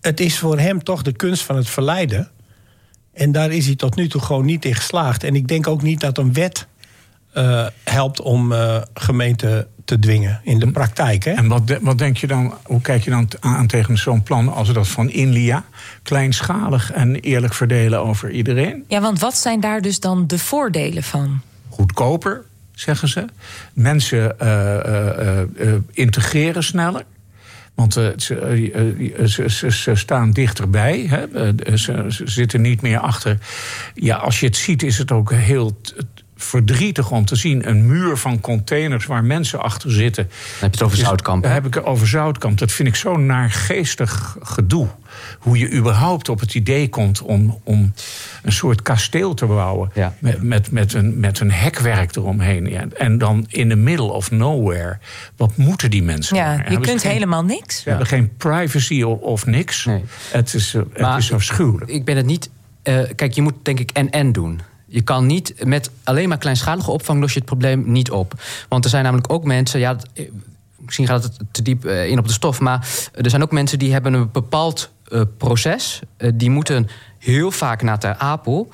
Het 0.00 0.20
is 0.20 0.38
voor 0.38 0.58
hem 0.58 0.82
toch 0.82 1.02
de 1.02 1.12
kunst 1.12 1.42
van 1.42 1.56
het 1.56 1.68
verleiden. 1.68 2.28
En 3.12 3.32
daar 3.32 3.50
is 3.50 3.66
hij 3.66 3.76
tot 3.76 3.94
nu 3.96 4.08
toe 4.08 4.20
gewoon 4.20 4.44
niet 4.44 4.64
in 4.64 4.74
geslaagd. 4.74 5.24
En 5.24 5.34
ik 5.34 5.48
denk 5.48 5.66
ook 5.66 5.82
niet 5.82 6.00
dat 6.00 6.18
een 6.18 6.32
wet 6.32 6.66
eh, 7.34 7.66
helpt 7.84 8.20
om 8.20 8.52
eh, 8.52 8.82
gemeenten 8.94 9.66
te 9.84 9.98
dwingen 9.98 10.40
in 10.44 10.58
de 10.58 10.70
praktijk. 10.70 11.24
Hè? 11.24 11.30
En 11.30 11.48
wat, 11.48 11.66
de- 11.66 11.78
wat 11.82 11.98
denk 11.98 12.16
je 12.16 12.26
dan, 12.26 12.54
hoe 12.64 12.80
kijk 12.80 13.02
je 13.04 13.10
dan 13.10 13.28
aan 13.40 13.66
tegen 13.66 13.98
zo'n 13.98 14.22
plan 14.22 14.52
als 14.54 14.72
dat 14.72 14.88
van 14.88 15.10
Inlia? 15.10 15.64
Kleinschalig 16.02 16.92
en 16.92 17.14
eerlijk 17.14 17.54
verdelen 17.54 18.00
over 18.00 18.30
iedereen. 18.30 18.84
Ja, 18.88 19.00
want 19.00 19.18
wat 19.20 19.36
zijn 19.36 19.60
daar 19.60 19.80
dus 19.80 20.00
dan 20.00 20.26
de 20.26 20.38
voordelen 20.38 21.02
van? 21.02 21.40
Goedkoper, 21.68 22.42
zeggen 22.74 23.08
ze. 23.08 23.24
Mensen 23.72 24.38
eh, 24.40 24.74
eh, 24.74 25.08
eh, 25.40 25.40
eh, 25.40 25.74
integreren 25.92 26.64
sneller. 26.64 27.04
Want 27.74 27.96
eh, 27.96 28.06
ze, 28.16 29.14
ze, 29.26 29.50
ze, 29.50 29.70
ze 29.70 29.94
staan 29.94 30.30
dichterbij. 30.30 31.06
Hè? 31.08 31.26
Ze, 31.76 32.04
ze 32.08 32.22
zitten 32.24 32.60
niet 32.60 32.80
meer 32.82 32.98
achter. 32.98 33.38
Ja, 33.94 34.16
als 34.16 34.40
je 34.40 34.46
het 34.46 34.56
ziet, 34.56 34.82
is 34.82 34.98
het 34.98 35.12
ook 35.12 35.32
heel 35.32 35.80
verdrietig 36.44 37.10
om 37.10 37.24
te 37.24 37.36
zien. 37.36 37.68
Een 37.68 37.86
muur 37.86 38.16
van 38.16 38.40
containers 38.40 39.06
waar 39.06 39.24
mensen 39.24 39.60
achter 39.62 39.92
zitten. 39.92 40.24
Dan 40.24 40.32
heb 40.60 40.60
je 40.60 40.66
het 40.66 40.82
over 40.82 40.96
Zoutkamp. 40.98 41.42
Daar 41.42 41.52
heb 41.52 41.66
ik 41.66 41.74
het 41.74 41.84
over 41.84 42.06
Zoutkamp. 42.08 42.58
Dat 42.58 42.72
vind 42.72 42.88
ik 42.88 42.94
zo'n 42.96 43.26
naargeestig 43.26 44.36
gedoe. 44.42 44.86
Hoe 45.38 45.58
je 45.58 45.72
überhaupt 45.72 46.28
op 46.28 46.40
het 46.40 46.54
idee 46.54 46.88
komt 46.88 47.22
om, 47.22 47.58
om 47.64 47.92
een 48.42 48.52
soort 48.52 48.82
kasteel 48.82 49.34
te 49.34 49.46
bouwen. 49.46 49.90
Ja. 49.94 50.14
Met, 50.18 50.42
met, 50.42 50.70
met, 50.70 50.92
een, 50.92 51.20
met 51.20 51.40
een 51.40 51.50
hekwerk 51.52 52.16
eromheen. 52.16 52.66
Ja. 52.66 52.84
En 52.96 53.18
dan 53.18 53.46
in 53.48 53.68
the 53.68 53.74
middle 53.76 54.12
of 54.12 54.30
nowhere. 54.30 54.98
Wat 55.36 55.56
moeten 55.56 55.90
die 55.90 56.02
mensen? 56.02 56.36
Ja, 56.36 56.52
je 56.68 56.80
kunt 56.80 57.00
geen- 57.00 57.10
helemaal 57.12 57.44
niks. 57.44 57.82
Ze 57.82 57.88
hebben 57.88 58.06
geen 58.06 58.36
privacy 58.36 59.02
of, 59.02 59.18
of 59.20 59.46
niks. 59.46 59.84
Nee. 59.84 60.04
Het 60.30 60.54
is, 60.54 60.72
het 60.72 60.98
Maar 61.00 61.18
is 61.18 61.32
afschuwelijk. 61.32 61.90
Ik 61.90 62.04
ben 62.04 62.16
het 62.16 62.26
niet. 62.26 62.50
eh, 62.82 62.98
kijk, 63.16 63.32
je 63.32 63.42
moet 63.42 63.54
denk 63.62 63.80
ik 63.80 63.90
en-en 63.90 64.32
doen. 64.32 64.60
Je 64.94 65.02
kan 65.02 65.26
niet 65.26 65.64
met 65.64 65.90
alleen 66.04 66.28
maar 66.28 66.38
kleinschalige 66.38 66.90
opvang 66.90 67.20
los 67.20 67.32
je 67.32 67.38
het 67.38 67.48
probleem 67.48 67.84
niet 67.86 68.10
op. 68.10 68.34
Want 68.68 68.84
er 68.84 68.90
zijn 68.90 69.04
namelijk 69.04 69.32
ook 69.32 69.44
mensen. 69.44 69.80
Ja, 69.80 69.96
eh, 70.14 70.30
misschien 70.78 71.06
gaat 71.06 71.22
het 71.22 71.38
te 71.50 71.62
diep 71.62 71.84
eh, 71.84 72.06
in 72.06 72.18
op 72.18 72.26
de 72.26 72.32
stof. 72.32 72.60
Maar 72.60 72.88
er 73.14 73.30
zijn 73.30 73.42
ook 73.42 73.52
mensen 73.52 73.78
die 73.78 73.92
hebben 73.92 74.12
een 74.12 74.30
bepaald 74.32 74.90
eh, 75.08 75.20
proces. 75.38 76.00
Die 76.34 76.50
moeten 76.50 76.88
heel 77.18 77.50
vaak 77.50 77.82
naar 77.82 77.98
Ter 77.98 78.14
Apel. 78.16 78.68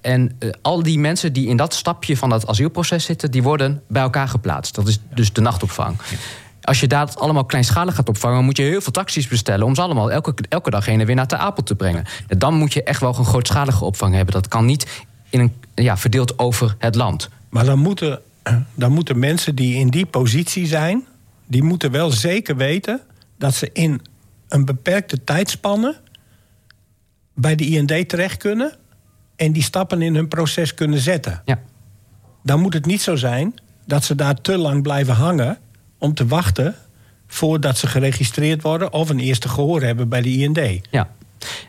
En 0.00 0.38
al 0.62 0.82
die 0.82 0.98
mensen 0.98 1.32
die 1.32 1.48
in 1.48 1.56
dat 1.56 1.74
stapje 1.74 2.16
van 2.16 2.28
dat 2.28 2.46
asielproces 2.46 3.04
zitten, 3.04 3.30
die 3.30 3.42
worden 3.42 3.82
bij 3.88 4.02
elkaar 4.02 4.28
geplaatst. 4.28 4.74
Dat 4.74 4.88
is 4.88 4.98
dus 5.14 5.32
de 5.32 5.40
nachtopvang. 5.40 5.96
Als 6.62 6.80
je 6.80 6.86
dat 6.86 7.18
allemaal 7.18 7.44
kleinschalig 7.44 7.94
gaat 7.94 8.08
opvangen, 8.08 8.44
moet 8.44 8.56
je 8.56 8.62
heel 8.62 8.80
veel 8.80 8.92
taxis 8.92 9.28
bestellen 9.28 9.66
om 9.66 9.74
ze 9.74 9.82
allemaal 9.82 10.10
elke, 10.10 10.34
elke 10.48 10.70
dag 10.70 10.86
heen 10.86 11.00
en 11.00 11.06
weer 11.06 11.14
naar 11.14 11.26
Ter 11.26 11.38
Apel 11.38 11.62
te 11.62 11.74
brengen. 11.74 12.04
En 12.26 12.38
dan 12.38 12.54
moet 12.54 12.72
je 12.72 12.82
echt 12.82 13.00
wel 13.00 13.14
een 13.18 13.24
grootschalige 13.24 13.84
opvang 13.84 14.14
hebben. 14.14 14.34
Dat 14.34 14.48
kan 14.48 14.64
niet 14.64 15.04
in 15.30 15.40
een, 15.40 15.52
ja, 15.74 15.96
verdeeld 15.96 16.38
over 16.38 16.74
het 16.78 16.94
land. 16.94 17.28
Maar 17.48 17.64
dan 17.64 17.78
moeten, 17.78 18.22
dan 18.74 18.92
moeten 18.92 19.18
mensen 19.18 19.54
die 19.54 19.74
in 19.74 19.88
die 19.88 20.06
positie 20.06 20.66
zijn, 20.66 21.06
die 21.46 21.62
moeten 21.62 21.90
wel 21.90 22.10
zeker 22.10 22.56
weten 22.56 23.00
dat 23.38 23.54
ze 23.54 23.70
in 23.72 24.00
een 24.48 24.64
beperkte 24.64 25.24
tijdspanne 25.24 25.96
bij 27.34 27.54
de 27.56 27.66
IND 27.66 28.08
terecht 28.08 28.36
kunnen 28.36 28.72
en 29.36 29.52
die 29.52 29.62
stappen 29.62 30.02
in 30.02 30.14
hun 30.14 30.28
proces 30.28 30.74
kunnen 30.74 30.98
zetten. 30.98 31.42
Ja. 31.44 31.58
Dan 32.42 32.60
moet 32.60 32.74
het 32.74 32.86
niet 32.86 33.02
zo 33.02 33.16
zijn 33.16 33.54
dat 33.86 34.04
ze 34.04 34.14
daar 34.14 34.40
te 34.40 34.58
lang 34.58 34.82
blijven 34.82 35.14
hangen 35.14 35.58
om 35.98 36.14
te 36.14 36.26
wachten 36.26 36.74
voordat 37.26 37.78
ze 37.78 37.86
geregistreerd 37.86 38.62
worden 38.62 38.92
of 38.92 39.08
een 39.08 39.18
eerste 39.18 39.48
gehoor 39.48 39.82
hebben 39.82 40.08
bij 40.08 40.22
de 40.22 40.30
IND. 40.30 40.86
Ja. 40.90 41.08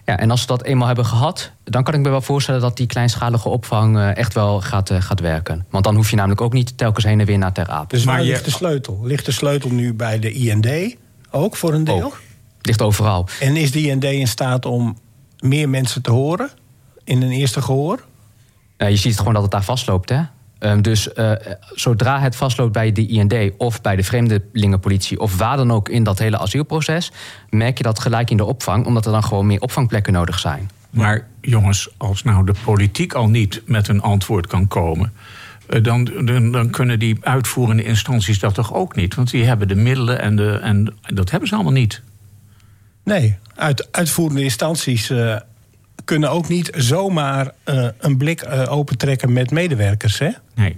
Ja, 0.05 0.17
en 0.17 0.31
als 0.31 0.41
ze 0.41 0.47
dat 0.47 0.63
eenmaal 0.63 0.87
hebben 0.87 1.05
gehad, 1.05 1.51
dan 1.63 1.83
kan 1.83 1.93
ik 1.93 1.99
me 1.99 2.09
wel 2.09 2.21
voorstellen 2.21 2.61
dat 2.61 2.77
die 2.77 2.87
kleinschalige 2.87 3.49
opvang 3.49 3.97
eh, 3.97 4.17
echt 4.17 4.33
wel 4.33 4.61
gaat, 4.61 4.89
eh, 4.89 5.01
gaat 5.01 5.19
werken. 5.19 5.65
Want 5.69 5.83
dan 5.83 5.95
hoef 5.95 6.09
je 6.09 6.15
namelijk 6.15 6.41
ook 6.41 6.53
niet 6.53 6.77
telkens 6.77 7.05
heen 7.05 7.19
en 7.19 7.25
weer 7.25 7.37
naar 7.37 7.51
Ter 7.51 7.67
Aap. 7.67 7.89
Dus 7.89 8.03
waar 8.03 8.21
ligt 8.21 8.45
de 8.45 8.51
sleutel? 8.51 8.99
Ligt 9.03 9.25
de 9.25 9.31
sleutel 9.31 9.69
nu 9.69 9.93
bij 9.93 10.19
de 10.19 10.31
IND 10.31 10.95
ook 11.31 11.55
voor 11.55 11.73
een 11.73 11.83
deel? 11.83 12.03
Ook. 12.03 12.21
Ligt 12.61 12.81
overal. 12.81 13.27
En 13.39 13.55
is 13.55 13.71
de 13.71 13.81
IND 13.81 14.03
in 14.03 14.27
staat 14.27 14.65
om 14.65 14.97
meer 15.39 15.69
mensen 15.69 16.01
te 16.01 16.11
horen 16.11 16.49
in 17.03 17.21
een 17.21 17.31
eerste 17.31 17.61
gehoor? 17.61 18.05
Eh, 18.77 18.89
je 18.89 18.95
ziet 18.95 19.17
gewoon 19.17 19.33
dat 19.33 19.41
het 19.41 19.51
daar 19.51 19.63
vastloopt, 19.63 20.09
hè? 20.09 20.21
Ehm, 20.61 20.81
dus 20.81 21.13
eh, 21.13 21.31
zodra 21.73 22.19
het 22.19 22.35
vastloopt 22.35 22.71
bij 22.71 22.91
de 22.91 23.07
IND 23.07 23.33
of 23.57 23.81
bij 23.81 23.95
de 23.95 24.03
vreemdelingenpolitie 24.03 25.19
of 25.19 25.37
waar 25.37 25.57
dan 25.57 25.71
ook 25.71 25.89
in 25.89 26.03
dat 26.03 26.19
hele 26.19 26.37
asielproces, 26.37 27.11
merk 27.49 27.77
je 27.77 27.83
dat 27.83 27.99
gelijk 27.99 28.29
in 28.29 28.37
de 28.37 28.45
opvang, 28.45 28.85
omdat 28.85 29.05
er 29.05 29.11
dan 29.11 29.23
gewoon 29.23 29.45
meer 29.45 29.61
opvangplekken 29.61 30.13
nodig 30.13 30.39
zijn. 30.39 30.69
Maar 30.89 31.27
jongens, 31.41 31.89
als 31.97 32.23
nou 32.23 32.45
de 32.45 32.53
politiek 32.63 33.13
al 33.13 33.27
niet 33.29 33.61
met 33.65 33.87
een 33.87 34.01
antwoord 34.01 34.47
kan 34.47 34.67
komen. 34.67 35.13
eh, 35.69 35.83
Dan, 35.83 36.09
dan, 36.25 36.51
dan 36.51 36.69
kunnen 36.69 36.99
die 36.99 37.17
uitvoerende 37.21 37.83
instanties 37.83 38.39
dat 38.39 38.53
toch 38.53 38.73
ook 38.73 38.95
niet? 38.95 39.15
Want 39.15 39.31
die 39.31 39.43
hebben 39.43 39.67
de 39.67 39.75
middelen 39.75 40.21
en, 40.21 40.35
de, 40.35 40.51
en 40.51 40.93
dat 41.13 41.31
hebben 41.31 41.49
ze 41.49 41.55
allemaal 41.55 41.73
niet. 41.73 42.01
Nee, 43.03 43.37
uit, 43.55 43.87
uitvoerende 43.91 44.43
instanties 44.43 45.09
eh, 45.09 45.35
kunnen 46.05 46.31
ook 46.31 46.47
niet 46.47 46.69
zomaar 46.75 47.51
eh, 47.63 47.87
een 47.97 48.17
blik 48.17 48.41
eh, 48.41 48.71
opentrekken 48.71 49.33
met 49.33 49.51
medewerkers. 49.51 50.19
Hè? 50.19 50.29
Nee. 50.55 50.77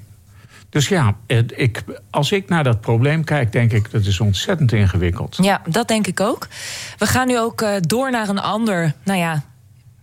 Dus 0.69 0.87
ja, 0.87 1.15
ik, 1.55 1.83
als 2.09 2.31
ik 2.31 2.49
naar 2.49 2.63
dat 2.63 2.81
probleem 2.81 3.23
kijk, 3.23 3.51
denk 3.51 3.71
ik 3.71 3.91
dat 3.91 4.05
is 4.05 4.19
ontzettend 4.19 4.71
ingewikkeld. 4.71 5.37
Ja, 5.41 5.61
dat 5.69 5.87
denk 5.87 6.07
ik 6.07 6.19
ook. 6.19 6.47
We 6.97 7.05
gaan 7.05 7.27
nu 7.27 7.39
ook 7.39 7.61
eh, 7.61 7.75
door 7.79 8.11
naar 8.11 8.29
een 8.29 8.39
ander, 8.39 8.93
nou 9.03 9.19
ja, 9.19 9.43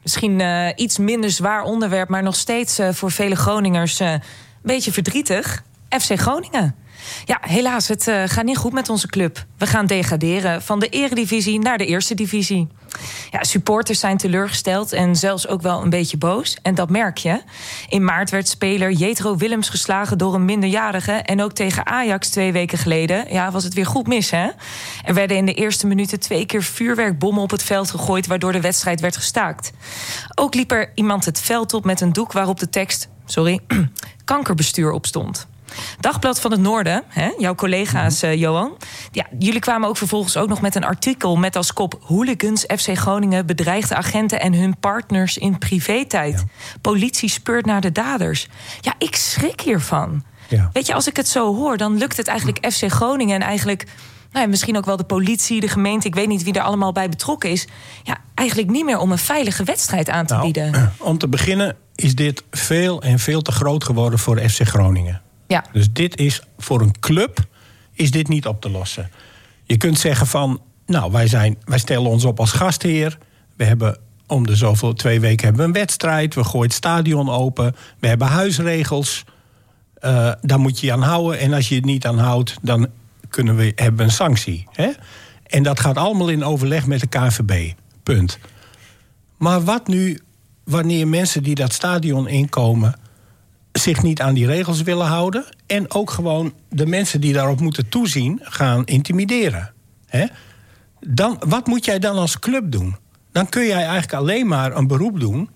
misschien 0.02 0.40
eh, 0.40 0.68
iets 0.76 0.98
minder 0.98 1.30
zwaar 1.30 1.62
onderwerp, 1.62 2.08
maar 2.08 2.22
nog 2.22 2.36
steeds 2.36 2.78
eh, 2.78 2.88
voor 2.92 3.10
vele 3.10 3.36
Groningers 3.36 4.00
eh, 4.00 4.12
een 4.12 4.20
beetje 4.62 4.92
verdrietig. 4.92 5.62
FC 5.88 6.20
Groningen. 6.20 6.74
Ja, 7.24 7.38
helaas, 7.40 7.88
het 7.88 8.08
eh, 8.08 8.22
gaat 8.26 8.44
niet 8.44 8.56
goed 8.56 8.72
met 8.72 8.88
onze 8.88 9.06
club. 9.06 9.44
We 9.58 9.66
gaan 9.66 9.86
degraderen 9.86 10.62
van 10.62 10.80
de 10.80 10.88
eredivisie 10.88 11.58
naar 11.60 11.78
de 11.78 11.86
eerste 11.86 12.14
divisie. 12.14 12.68
Ja, 13.30 13.44
supporters 13.44 14.00
zijn 14.00 14.16
teleurgesteld 14.16 14.92
en 14.92 15.16
zelfs 15.16 15.48
ook 15.48 15.62
wel 15.62 15.82
een 15.82 15.90
beetje 15.90 16.16
boos. 16.16 16.56
En 16.62 16.74
dat 16.74 16.90
merk 16.90 17.18
je. 17.18 17.42
In 17.88 18.04
maart 18.04 18.30
werd 18.30 18.48
speler 18.48 18.90
Jetro 18.90 19.36
Willems 19.36 19.68
geslagen 19.68 20.18
door 20.18 20.34
een 20.34 20.44
minderjarige. 20.44 21.12
En 21.12 21.42
ook 21.42 21.52
tegen 21.52 21.86
Ajax 21.86 22.28
twee 22.28 22.52
weken 22.52 22.78
geleden 22.78 23.32
ja, 23.32 23.50
was 23.50 23.64
het 23.64 23.74
weer 23.74 23.86
goed 23.86 24.06
mis, 24.06 24.30
hè? 24.30 24.48
Er 25.04 25.14
werden 25.14 25.36
in 25.36 25.46
de 25.46 25.54
eerste 25.54 25.86
minuten 25.86 26.20
twee 26.20 26.46
keer 26.46 26.62
vuurwerkbommen 26.62 27.42
op 27.42 27.50
het 27.50 27.62
veld 27.62 27.90
gegooid... 27.90 28.26
waardoor 28.26 28.52
de 28.52 28.60
wedstrijd 28.60 29.00
werd 29.00 29.16
gestaakt. 29.16 29.72
Ook 30.34 30.54
liep 30.54 30.72
er 30.72 30.92
iemand 30.94 31.24
het 31.24 31.40
veld 31.40 31.74
op 31.74 31.84
met 31.84 32.00
een 32.00 32.12
doek 32.12 32.32
waarop 32.32 32.58
de 32.60 32.68
tekst... 32.68 33.08
sorry, 33.24 33.60
kankerbestuur 34.24 34.92
op 34.92 35.06
stond. 35.06 35.48
Dagblad 36.00 36.40
van 36.40 36.50
het 36.50 36.60
Noorden, 36.60 37.02
hè, 37.08 37.30
jouw 37.38 37.54
collega's, 37.54 38.22
eh, 38.22 38.34
Johan. 38.34 38.76
Ja, 39.12 39.26
jullie 39.38 39.60
kwamen 39.60 39.88
ook 39.88 39.96
vervolgens 39.96 40.36
ook 40.36 40.48
nog 40.48 40.60
met 40.60 40.74
een 40.74 40.84
artikel 40.84 41.36
met 41.36 41.56
als 41.56 41.72
kop... 41.72 41.98
Hooligans 42.02 42.64
FC 42.76 42.96
Groningen 42.98 43.46
bedreigde 43.46 43.94
agenten 43.94 44.40
en 44.40 44.54
hun 44.54 44.78
partners 44.78 45.38
in 45.38 45.58
privé-tijd. 45.58 46.44
Politie 46.80 47.28
speurt 47.28 47.66
naar 47.66 47.80
de 47.80 47.92
daders. 47.92 48.48
Ja, 48.80 48.94
ik 48.98 49.16
schrik 49.16 49.60
hiervan. 49.60 50.24
Ja. 50.48 50.70
Weet 50.72 50.86
je, 50.86 50.94
als 50.94 51.06
ik 51.06 51.16
het 51.16 51.28
zo 51.28 51.54
hoor, 51.54 51.76
dan 51.76 51.96
lukt 51.96 52.16
het 52.16 52.28
eigenlijk 52.28 52.72
FC 52.72 52.90
Groningen... 52.90 53.34
en 53.34 53.46
eigenlijk 53.46 53.84
nou 54.32 54.44
ja, 54.44 54.50
misschien 54.50 54.76
ook 54.76 54.84
wel 54.84 54.96
de 54.96 55.04
politie, 55.04 55.60
de 55.60 55.68
gemeente... 55.68 56.06
ik 56.06 56.14
weet 56.14 56.28
niet 56.28 56.42
wie 56.42 56.52
er 56.52 56.62
allemaal 56.62 56.92
bij 56.92 57.08
betrokken 57.08 57.50
is... 57.50 57.66
ja, 58.02 58.16
eigenlijk 58.34 58.70
niet 58.70 58.84
meer 58.84 58.98
om 58.98 59.12
een 59.12 59.18
veilige 59.18 59.64
wedstrijd 59.64 60.10
aan 60.10 60.26
te 60.26 60.32
Nou, 60.32 60.44
bieden. 60.44 60.92
om 60.98 61.18
te 61.18 61.28
beginnen 61.28 61.76
is 61.94 62.14
dit 62.14 62.44
veel 62.50 63.02
en 63.02 63.18
veel 63.18 63.42
te 63.42 63.52
groot 63.52 63.84
geworden 63.84 64.18
voor 64.18 64.38
FC 64.38 64.60
Groningen. 64.62 65.22
Ja. 65.50 65.64
Dus 65.72 65.92
dit 65.92 66.16
is 66.16 66.42
voor 66.58 66.80
een 66.80 67.00
club 67.00 67.46
is 67.92 68.10
dit 68.10 68.28
niet 68.28 68.46
op 68.46 68.60
te 68.60 68.70
lossen. 68.70 69.10
Je 69.64 69.76
kunt 69.76 69.98
zeggen 69.98 70.26
van, 70.26 70.60
nou, 70.86 71.12
wij, 71.12 71.26
zijn, 71.26 71.58
wij 71.64 71.78
stellen 71.78 72.10
ons 72.10 72.24
op 72.24 72.40
als 72.40 72.52
gastheer. 72.52 73.18
We 73.56 73.64
hebben 73.64 73.98
om 74.26 74.46
de 74.46 74.56
zoveel 74.56 74.92
twee 74.92 75.20
weken 75.20 75.44
hebben 75.44 75.62
we 75.62 75.68
een 75.68 75.84
wedstrijd. 75.86 76.34
We 76.34 76.44
gooien 76.44 76.66
het 76.66 76.72
stadion 76.72 77.30
open. 77.30 77.76
We 77.98 78.06
hebben 78.06 78.26
huisregels. 78.26 79.24
Eh, 79.94 80.32
daar 80.40 80.60
moet 80.60 80.80
je 80.80 80.86
je 80.86 80.92
aan 80.92 81.02
houden. 81.02 81.38
En 81.38 81.52
als 81.52 81.68
je 81.68 81.74
het 81.74 81.84
niet 81.84 82.06
aan 82.06 82.18
houdt, 82.18 82.56
dan 82.62 82.88
kunnen 83.28 83.56
we, 83.56 83.72
hebben 83.74 83.96
we 83.96 84.02
een 84.02 84.10
sanctie. 84.10 84.66
Hè? 84.72 84.90
En 85.46 85.62
dat 85.62 85.80
gaat 85.80 85.96
allemaal 85.96 86.28
in 86.28 86.44
overleg 86.44 86.86
met 86.86 87.00
de 87.00 87.06
KNVB. 87.06 87.72
Punt. 88.02 88.38
Maar 89.36 89.64
wat 89.64 89.88
nu 89.88 90.20
wanneer 90.64 91.08
mensen 91.08 91.42
die 91.42 91.54
dat 91.54 91.72
stadion 91.72 92.28
inkomen 92.28 92.99
zich 93.72 94.02
niet 94.02 94.20
aan 94.20 94.34
die 94.34 94.46
regels 94.46 94.82
willen 94.82 95.06
houden 95.06 95.44
en 95.66 95.94
ook 95.94 96.10
gewoon 96.10 96.52
de 96.68 96.86
mensen 96.86 97.20
die 97.20 97.32
daarop 97.32 97.60
moeten 97.60 97.88
toezien 97.88 98.40
gaan 98.42 98.84
intimideren? 98.84 99.72
Dan, 101.00 101.42
wat 101.46 101.66
moet 101.66 101.84
jij 101.84 101.98
dan 101.98 102.16
als 102.16 102.38
club 102.38 102.72
doen? 102.72 102.96
Dan 103.32 103.48
kun 103.48 103.66
jij 103.66 103.82
eigenlijk 103.82 104.12
alleen 104.12 104.46
maar 104.46 104.76
een 104.76 104.86
beroep 104.86 105.20
doen 105.20 105.50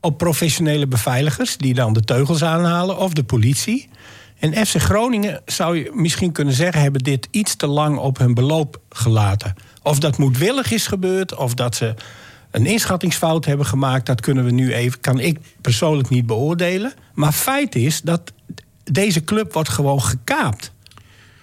op 0.00 0.18
professionele 0.18 0.86
beveiligers 0.86 1.56
die 1.56 1.74
dan 1.74 1.92
de 1.92 2.00
teugels 2.00 2.44
aanhalen 2.44 2.98
of 2.98 3.12
de 3.12 3.24
politie. 3.24 3.88
En 4.38 4.66
FC 4.66 4.76
Groningen 4.76 5.42
zou 5.46 5.76
je 5.76 5.90
misschien 5.94 6.32
kunnen 6.32 6.54
zeggen, 6.54 6.82
hebben 6.82 7.02
dit 7.02 7.28
iets 7.30 7.56
te 7.56 7.66
lang 7.66 7.98
op 7.98 8.18
hun 8.18 8.34
beloop 8.34 8.80
gelaten. 8.88 9.54
Of 9.82 9.98
dat 9.98 10.18
moedwillig 10.18 10.70
is 10.70 10.86
gebeurd, 10.86 11.34
of 11.34 11.54
dat 11.54 11.76
ze 11.76 11.94
een 12.54 12.66
inschattingsfout 12.66 13.44
hebben 13.44 13.66
gemaakt, 13.66 14.06
dat 14.06 14.20
kunnen 14.20 14.44
we 14.44 14.50
nu 14.50 14.72
even, 14.74 15.00
kan 15.00 15.18
ik 15.18 15.38
persoonlijk 15.60 16.08
niet 16.08 16.26
beoordelen. 16.26 16.92
Maar 17.14 17.32
feit 17.32 17.74
is 17.74 18.00
dat 18.00 18.32
deze 18.84 19.24
club 19.24 19.52
wordt 19.52 19.68
gewoon 19.68 20.02
gekaapt 20.02 20.72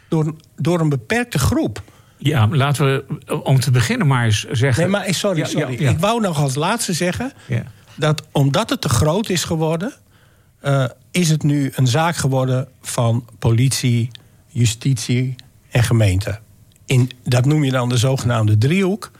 door, 0.07 0.35
door 0.55 0.79
een 0.79 0.89
beperkte 0.89 1.39
groep. 1.39 1.81
Ja, 2.17 2.47
laten 2.47 2.85
we 2.85 3.41
om 3.43 3.59
te 3.59 3.71
beginnen 3.71 4.07
maar 4.07 4.25
eens 4.25 4.43
zeggen. 4.51 4.81
Nee, 4.83 4.91
maar 4.91 5.03
eh, 5.03 5.13
sorry, 5.13 5.39
Ja, 5.39 5.45
sorry. 5.45 5.73
ja, 5.73 5.81
ja. 5.81 5.89
Ik 5.89 5.99
wou 5.99 6.21
nog 6.21 6.37
als 6.37 6.55
laatste 6.55 6.93
zeggen 6.93 7.31
Ja. 7.47 7.63
dat 7.95 8.23
omdat 8.31 8.69
het 8.69 8.81
te 8.81 8.89
groot 8.89 9.29
is 9.29 9.43
geworden, 9.43 9.93
eh, 10.59 10.85
is 11.11 11.29
het 11.29 11.43
nu 11.43 11.71
een 11.75 11.87
zaak 11.87 12.15
geworden 12.15 12.67
van 12.81 13.25
politie, 13.39 14.09
justitie 14.47 15.35
en 15.69 15.83
gemeente. 15.83 16.39
In, 16.85 17.11
dat 17.23 17.45
noem 17.45 17.63
je 17.63 17.71
dan 17.71 17.89
de 17.89 17.97
zogenaamde 17.97 18.57
driehoek. 18.57 19.11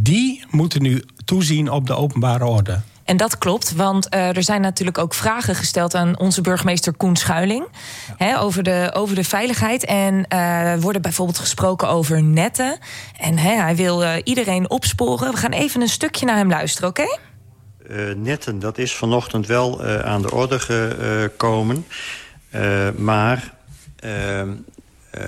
Die 0.00 0.44
moeten 0.50 0.82
nu 0.82 1.02
toezien 1.24 1.70
op 1.70 1.86
de 1.86 1.94
openbare 1.94 2.44
orde. 2.44 2.80
En 3.04 3.16
dat 3.16 3.38
klopt, 3.38 3.74
want 3.74 4.08
eh, 4.08 4.36
er 4.36 4.42
zijn 4.42 4.60
natuurlijk 4.60 4.98
ook 4.98 5.14
vragen 5.14 5.54
gesteld 5.54 5.94
aan 5.94 6.18
onze 6.18 6.40
burgemeester 6.40 6.92
Koen 6.92 7.16
Schuiling 7.16 7.66
hè, 8.16 8.40
over, 8.40 8.62
de, 8.62 8.90
over 8.94 9.14
de 9.14 9.24
veiligheid. 9.24 9.84
En 9.84 10.26
eh, 10.28 10.72
er 10.72 10.80
worden 10.80 11.02
bijvoorbeeld 11.02 11.38
gesproken 11.38 11.88
over 11.88 12.22
netten. 12.22 12.78
En 13.18 13.38
hè, 13.38 13.50
hij 13.50 13.76
wil 13.76 14.04
eh, 14.04 14.20
iedereen 14.24 14.70
opsporen. 14.70 15.30
We 15.30 15.36
gaan 15.36 15.52
even 15.52 15.80
een 15.80 15.88
stukje 15.88 16.26
naar 16.26 16.36
hem 16.36 16.48
luisteren, 16.48 16.88
oké? 16.88 17.18
Eh, 17.88 18.14
netten, 18.16 18.58
dat 18.58 18.78
is 18.78 18.94
vanochtend 18.94 19.46
wel 19.46 19.84
eh, 19.84 19.98
aan 19.98 20.22
de 20.22 20.30
orde 20.30 20.58
gekomen. 20.58 21.86
Eh, 22.50 22.88
maar 22.96 23.56
eh, 25.10 25.22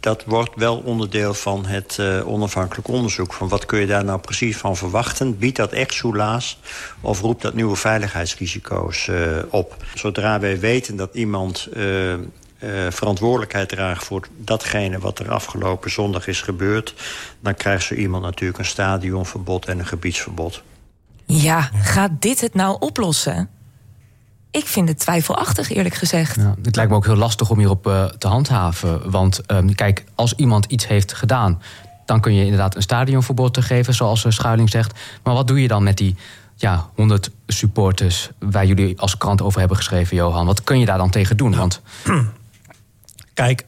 dat 0.00 0.24
wordt 0.24 0.50
wel 0.54 0.76
onderdeel 0.76 1.34
van 1.34 1.66
het 1.66 1.96
eh, 1.98 2.28
onafhankelijk 2.28 2.88
onderzoek. 2.88 3.32
Van 3.32 3.48
wat 3.48 3.66
kun 3.66 3.80
je 3.80 3.86
daar 3.86 4.04
nou 4.04 4.20
precies 4.20 4.56
van 4.56 4.76
verwachten? 4.76 5.38
Biedt 5.38 5.56
dat 5.56 5.72
echt 5.72 5.92
soelaas 5.92 6.60
of 7.00 7.20
roept 7.20 7.42
dat 7.42 7.54
nieuwe 7.54 7.76
veiligheidsrisico's 7.76 9.08
eh, 9.08 9.38
op? 9.50 9.76
Zodra 9.94 10.40
wij 10.40 10.60
weten 10.60 10.96
dat 10.96 11.14
iemand 11.14 11.68
verantwoordelijkheid 12.88 13.68
draagt... 13.68 14.04
voor 14.04 14.26
datgene 14.36 14.98
wat 14.98 15.18
er 15.18 15.30
afgelopen 15.30 15.90
zondag 15.90 16.26
is 16.26 16.42
gebeurd... 16.42 16.94
dan 17.40 17.54
krijgt 17.54 17.84
zo 17.84 17.94
iemand 17.94 18.22
natuurlijk 18.22 18.58
een 18.58 18.64
stadionverbod 18.64 19.66
en 19.66 19.78
een 19.78 19.86
gebiedsverbod. 19.86 20.62
Ja, 21.26 21.70
gaat 21.82 22.10
dit 22.18 22.40
het 22.40 22.54
nou 22.54 22.76
oplossen? 22.80 23.57
Ik 24.50 24.66
vind 24.66 24.88
het 24.88 24.98
twijfelachtig, 24.98 25.70
eerlijk 25.70 25.94
gezegd. 25.94 26.36
Ja, 26.36 26.54
het 26.62 26.76
lijkt 26.76 26.90
me 26.90 26.96
ook 26.96 27.06
heel 27.06 27.16
lastig 27.16 27.50
om 27.50 27.58
hierop 27.58 27.86
eh, 27.86 28.04
te 28.04 28.28
handhaven. 28.28 29.10
Want 29.10 29.46
ehm, 29.46 29.68
kijk, 29.68 30.04
als 30.14 30.34
iemand 30.34 30.64
iets 30.64 30.86
heeft 30.86 31.12
gedaan, 31.12 31.62
dan 32.04 32.20
kun 32.20 32.34
je 32.34 32.42
inderdaad 32.42 32.76
een 32.76 32.82
stadionverbod 32.82 33.54
te 33.54 33.62
geven, 33.62 33.94
zoals 33.94 34.24
eh, 34.24 34.32
Schuiling 34.32 34.70
zegt. 34.70 34.98
Maar 35.22 35.34
wat 35.34 35.48
doe 35.48 35.62
je 35.62 35.68
dan 35.68 35.82
met 35.82 35.96
die 35.96 36.16
ja, 36.54 36.88
100 36.94 37.30
supporters 37.46 38.30
waar 38.38 38.66
jullie 38.66 39.00
als 39.00 39.16
krant 39.16 39.42
over 39.42 39.58
hebben 39.58 39.76
geschreven, 39.76 40.16
Johan? 40.16 40.46
Wat 40.46 40.64
kun 40.64 40.78
je 40.78 40.86
daar 40.86 40.98
dan 40.98 41.10
tegen 41.10 41.36
doen? 41.36 41.56
Want 41.56 41.80
Kijk, 43.34 43.64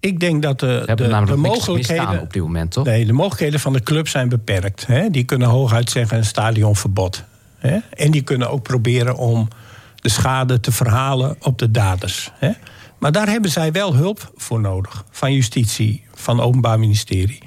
ik 0.00 0.20
denk 0.20 0.42
dat 0.42 0.60
de, 0.60 0.66
we 0.66 0.72
hebben 0.72 0.96
de, 0.96 1.12
namelijk 1.12 1.42
de 1.42 1.48
mogelijkheden. 1.48 2.20
op 2.20 2.32
dit 2.32 2.42
moment, 2.42 2.70
toch? 2.70 2.84
Nee, 2.84 3.06
de 3.06 3.12
mogelijkheden 3.12 3.60
van 3.60 3.72
de 3.72 3.82
club 3.82 4.08
zijn 4.08 4.28
beperkt. 4.28 4.86
Hè? 4.86 5.10
Die 5.10 5.24
kunnen 5.24 5.48
hooguit 5.48 5.90
zeggen 5.90 6.16
een 6.16 6.24
stadionverbod. 6.24 7.24
Hè? 7.62 7.78
En 7.94 8.10
die 8.10 8.22
kunnen 8.22 8.50
ook 8.50 8.62
proberen 8.62 9.16
om 9.16 9.48
de 9.96 10.08
schade 10.08 10.60
te 10.60 10.72
verhalen 10.72 11.36
op 11.40 11.58
de 11.58 11.70
daders. 11.70 12.30
Hè? 12.34 12.50
Maar 12.98 13.12
daar 13.12 13.28
hebben 13.28 13.50
zij 13.50 13.72
wel 13.72 13.94
hulp 13.94 14.32
voor 14.36 14.60
nodig. 14.60 15.04
Van 15.10 15.32
justitie, 15.34 16.04
van 16.14 16.40
openbaar 16.40 16.78
ministerie. 16.78 17.42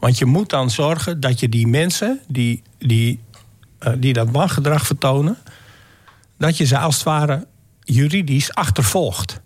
Want 0.00 0.18
je 0.18 0.24
moet 0.24 0.50
dan 0.50 0.70
zorgen 0.70 1.20
dat 1.20 1.40
je 1.40 1.48
die 1.48 1.66
mensen 1.66 2.20
die, 2.28 2.62
die, 2.78 3.20
uh, 3.86 3.92
die 3.98 4.12
dat 4.12 4.30
wangedrag 4.30 4.86
vertonen, 4.86 5.36
dat 6.38 6.56
je 6.56 6.64
ze 6.64 6.78
als 6.78 6.94
het 6.94 7.04
ware 7.04 7.46
juridisch 7.80 8.54
achtervolgt. 8.54 9.40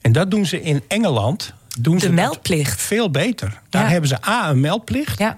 En 0.00 0.12
dat 0.12 0.30
doen 0.30 0.46
ze 0.46 0.62
in 0.62 0.82
Engeland. 0.88 1.54
Doen 1.80 1.94
de 1.94 2.00
ze 2.00 2.12
meldplicht. 2.12 2.80
Veel 2.82 3.10
beter. 3.10 3.60
Daar 3.68 3.82
Ja. 3.82 3.88
hebben 3.88 4.08
ze 4.08 4.26
A, 4.28 4.50
een 4.50 4.60
meldplicht. 4.60 5.18
Ja. 5.18 5.36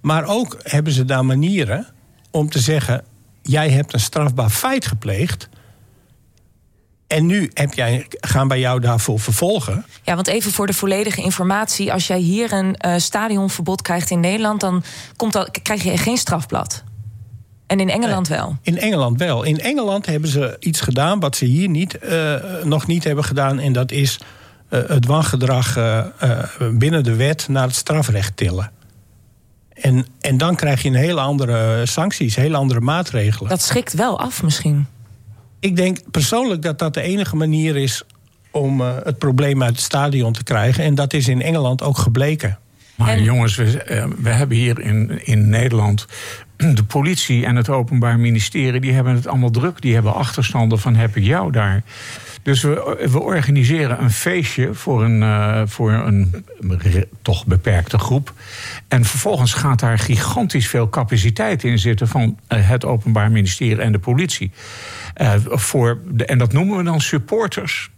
Maar 0.00 0.24
ook 0.24 0.58
hebben 0.62 0.92
ze 0.92 1.04
daar 1.04 1.24
manieren 1.24 1.86
om 2.30 2.48
te 2.50 2.58
zeggen: 2.58 3.04
jij 3.44 3.70
hebt 3.70 3.92
een 3.92 4.00
strafbaar 4.00 4.50
feit 4.50 4.86
gepleegd. 4.86 5.48
En 7.06 7.26
nu 7.26 7.50
heb 7.54 7.74
jij, 7.74 8.06
gaan 8.10 8.48
wij 8.48 8.58
jou 8.58 8.80
daarvoor 8.80 9.20
vervolgen. 9.20 9.84
ja, 10.02 10.14
want 10.14 10.26
even 10.26 10.52
voor 10.52 10.66
de 10.66 10.72
volledige 10.72 11.22
informatie. 11.22 11.92
Als 11.92 12.06
jij 12.06 12.18
hier 12.18 12.52
een 12.52 12.76
eh, 12.76 12.94
stadionverbod 12.96 13.82
krijgt 13.82 14.10
in 14.10 14.20
Nederland... 14.20 14.60
dan 14.60 14.82
komt 15.16 15.32
dat, 15.32 15.62
krijg 15.62 15.82
je 15.82 15.98
geen 15.98 16.16
strafblad. 16.16 16.84
En 17.66 17.80
in 17.80 17.90
Engeland 17.90 18.28
wel. 18.28 18.56
In 18.62 18.78
Engeland 18.78 19.18
wel. 19.18 19.42
In 19.42 19.60
Engeland 19.60 20.06
hebben 20.06 20.28
ze 20.28 20.56
iets 20.58 20.80
gedaan 20.80 21.20
wat 21.20 21.36
ze 21.36 21.44
hier 21.44 21.68
niet, 21.68 21.98
eh, 21.98 22.34
nog 22.62 22.86
niet 22.86 23.04
hebben 23.04 23.24
gedaan. 23.24 23.58
En 23.58 23.72
dat 23.72 23.90
is 23.90 24.20
eh, 24.68 24.80
het 24.86 25.06
wangedrag 25.06 25.78
binnen 26.72 27.04
de 27.04 27.14
wet 27.14 27.48
naar 27.48 27.66
het 27.66 27.76
strafrecht 27.76 28.36
tillen. 28.36 28.70
En, 29.74 30.06
en 30.20 30.38
dan 30.38 30.56
krijg 30.56 30.82
je 30.82 30.88
een 30.88 30.94
hele 30.94 31.20
andere 31.20 31.86
sancties, 31.86 32.36
hele 32.36 32.56
andere 32.56 32.80
maatregelen. 32.80 33.48
Dat 33.48 33.62
schrikt 33.62 33.92
wel 33.92 34.20
af 34.20 34.42
misschien. 34.42 34.86
Ik 35.60 35.76
denk 35.76 35.98
persoonlijk 36.10 36.62
dat 36.62 36.78
dat 36.78 36.94
de 36.94 37.02
enige 37.02 37.36
manier 37.36 37.76
is 37.76 38.02
om 38.50 38.80
eh, 38.80 38.88
het 39.04 39.18
probleem 39.18 39.62
uit 39.62 39.72
het 39.72 39.80
stadion 39.80 40.32
te 40.32 40.42
krijgen. 40.42 40.84
En 40.84 40.94
dat 40.94 41.12
is 41.12 41.28
in 41.28 41.42
Engeland 41.42 41.82
ook 41.82 41.98
gebleken. 41.98 42.58
Maar 42.94 43.08
En- 43.08 43.22
jongens, 43.22 43.56
we, 43.56 43.82
eh, 43.82 44.06
we 44.18 44.28
hebben 44.30 44.56
hier 44.56 44.80
in, 44.80 45.26
in 45.26 45.48
Nederland. 45.48 46.06
De 46.74 46.84
politie 46.84 47.44
en 47.46 47.56
het 47.56 47.68
Openbaar 47.68 48.18
Ministerie 48.18 48.80
die 48.80 48.92
hebben 48.92 49.14
het 49.14 49.26
allemaal 49.26 49.50
druk. 49.50 49.80
Die 49.80 49.94
hebben 49.94 50.14
achterstanden 50.14 50.78
van 50.78 50.94
heb 50.94 51.16
ik 51.16 51.24
jou 51.24 51.52
daar. 51.52 51.82
Dus 52.44 52.62
we, 52.62 53.06
we 53.10 53.18
organiseren 53.20 54.02
een 54.02 54.10
feestje 54.10 54.74
voor 54.74 55.04
een, 55.04 55.22
eh, 55.22 55.62
voor 55.66 55.92
een 55.92 56.44
toch 57.22 57.46
beperkte 57.46 57.98
groep. 57.98 58.32
En 58.88 59.04
vervolgens 59.04 59.52
gaat 59.52 59.80
daar 59.80 59.98
gigantisch 59.98 60.68
veel 60.68 60.88
capaciteit 60.88 61.64
in 61.64 61.78
zitten 61.78 62.08
van 62.08 62.38
eh, 62.46 62.68
het 62.68 62.84
Openbaar 62.84 63.30
Ministerie 63.30 63.80
en 63.82 63.92
de 63.92 63.98
politie. 63.98 64.50
Eh, 65.14 65.34
voor 65.46 66.00
de, 66.10 66.24
en 66.24 66.38
dat 66.38 66.52
noemen 66.52 66.76
we 66.76 66.82
dan 66.82 67.00
supporters. 67.00 67.90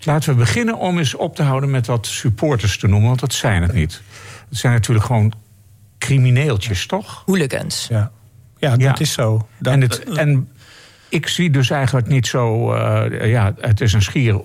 Laten 0.00 0.28
we 0.28 0.34
beginnen 0.38 0.76
om 0.78 0.98
eens 0.98 1.14
op 1.14 1.36
te 1.36 1.42
houden 1.42 1.70
met 1.70 1.86
wat 1.86 2.06
supporters 2.06 2.78
te 2.78 2.86
noemen, 2.86 3.08
want 3.08 3.20
dat 3.20 3.32
zijn 3.32 3.62
het 3.62 3.72
niet. 3.72 4.02
Het 4.48 4.58
zijn 4.58 4.72
natuurlijk 4.72 5.06
gewoon 5.06 5.32
crimineeltjes, 5.98 6.86
toch? 6.86 7.22
Hooligans. 7.26 7.86
Ja, 7.90 8.10
ja 8.58 8.70
dat 8.70 8.80
Ja. 8.80 8.98
is 8.98 9.12
zo. 9.12 9.48
Dat, 9.58 9.72
en, 9.72 9.80
het, 9.80 10.04
en 10.04 10.48
ik 11.08 11.28
zie 11.28 11.50
dus 11.50 11.70
eigenlijk 11.70 12.06
niet 12.06 12.26
zo. 12.26 12.72
eh, 12.72 13.30
ja, 13.30 13.54
het 13.60 13.80
is 13.80 13.92
een 13.92 14.02
schier. 14.02 14.44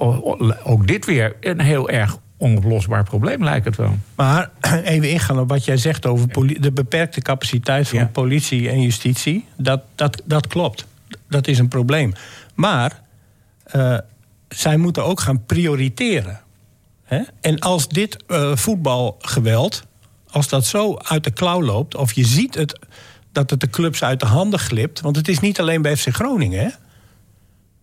Ook 0.63 0.87
dit 0.87 1.05
weer 1.05 1.35
een 1.39 1.59
heel 1.61 1.89
erg 1.89 2.17
onoplosbaar 2.37 3.03
probleem, 3.03 3.43
lijkt 3.43 3.65
het 3.65 3.75
wel. 3.75 3.97
Maar 4.15 4.49
even 4.83 5.09
ingaan 5.09 5.39
op 5.39 5.49
wat 5.49 5.65
jij 5.65 5.77
zegt 5.77 6.05
over 6.05 6.27
de 6.61 6.71
beperkte 6.71 7.21
capaciteit 7.21 7.87
van 7.87 7.99
Ja. 7.99 8.05
politie 8.05 8.69
en 8.69 8.81
justitie. 8.81 9.45
Dat, 9.57 9.81
dat, 9.95 10.21
dat 10.25 10.47
klopt. 10.47 10.85
Dat 11.29 11.47
is 11.47 11.57
een 11.59 11.67
probleem. 11.67 12.13
Maar 12.55 13.01
eh, 13.63 13.97
zij 14.47 14.77
moeten 14.77 15.05
ook 15.05 15.19
gaan 15.19 15.45
prioriteren. 15.45 16.39
Hè? 17.03 17.21
En 17.41 17.59
als 17.59 17.87
dit 17.87 18.23
eh, 18.27 18.55
voetbalgeweld, 18.55 19.83
als 20.29 20.47
dat 20.49 20.65
zo 20.65 20.97
uit 20.97 21.23
de 21.23 21.31
klauw 21.31 21.61
loopt, 21.63 21.95
of 21.95 22.11
je 22.13 22.25
ziet 22.25 22.55
het, 22.55 22.79
dat 23.31 23.49
het 23.49 23.59
de 23.59 23.69
clubs 23.69 24.03
uit 24.03 24.19
de 24.19 24.25
handen 24.25 24.59
glipt. 24.59 25.01
Want 25.01 25.15
het 25.15 25.27
is 25.27 25.39
niet 25.39 25.59
alleen 25.59 25.81
bij 25.81 25.97
FC 25.97 26.07
Groningen. 26.13 26.59
Hè? 26.59 26.69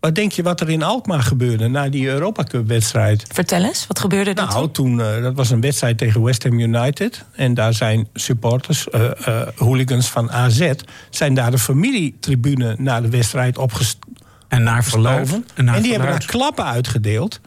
Wat 0.01 0.15
denk 0.15 0.33
je 0.33 0.43
wat 0.43 0.61
er 0.61 0.71
in 0.71 0.83
Alkmaar 0.83 1.23
gebeurde 1.23 1.69
na 1.69 1.89
die 1.89 2.07
Europa 2.07 2.45
Cup 2.45 2.67
wedstrijd? 2.67 3.25
Vertel 3.33 3.65
eens, 3.65 3.87
wat 3.87 3.99
gebeurde 3.99 4.31
er 4.31 4.37
Nou, 4.37 4.63
toen? 4.63 4.73
toen, 4.73 5.01
eh, 5.01 5.23
dat 5.23 5.35
was 5.35 5.51
een 5.51 5.61
wedstrijd 5.61 5.99
tegen 5.99 6.23
West 6.23 6.43
Ham 6.43 6.59
United. 6.59 7.25
En 7.33 7.55
daar 7.55 7.75
zijn 7.75 8.09
supporters, 8.15 8.89
eh, 8.89 9.27
eh, 9.27 9.49
hooligans 9.57 10.09
van 10.09 10.31
AZ... 10.31 10.73
zijn 11.11 11.35
daar 11.35 11.51
de 11.51 11.59
familietribune 11.59 12.77
na 12.79 13.01
de 13.01 13.09
wedstrijd 13.09 13.59
opgestoven. 13.59 14.17
En 14.49 14.63
naar 14.63 14.85
verluid. 14.85 15.41
En, 15.55 15.65
naar 15.65 15.83
die 15.83 15.91
hebben 15.91 16.11
daar 16.11 16.25
klappen 16.27 16.65
uitgedeeld 16.65 17.41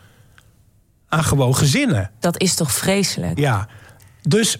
aan 1.07 1.23
gewoon 1.23 1.55
gezinnen. 1.55 2.11
Dat 2.19 2.41
is 2.41 2.55
toch 2.55 2.71
vreselijk? 2.71 3.39
Ja, 3.39 3.67
dus... 4.21 4.57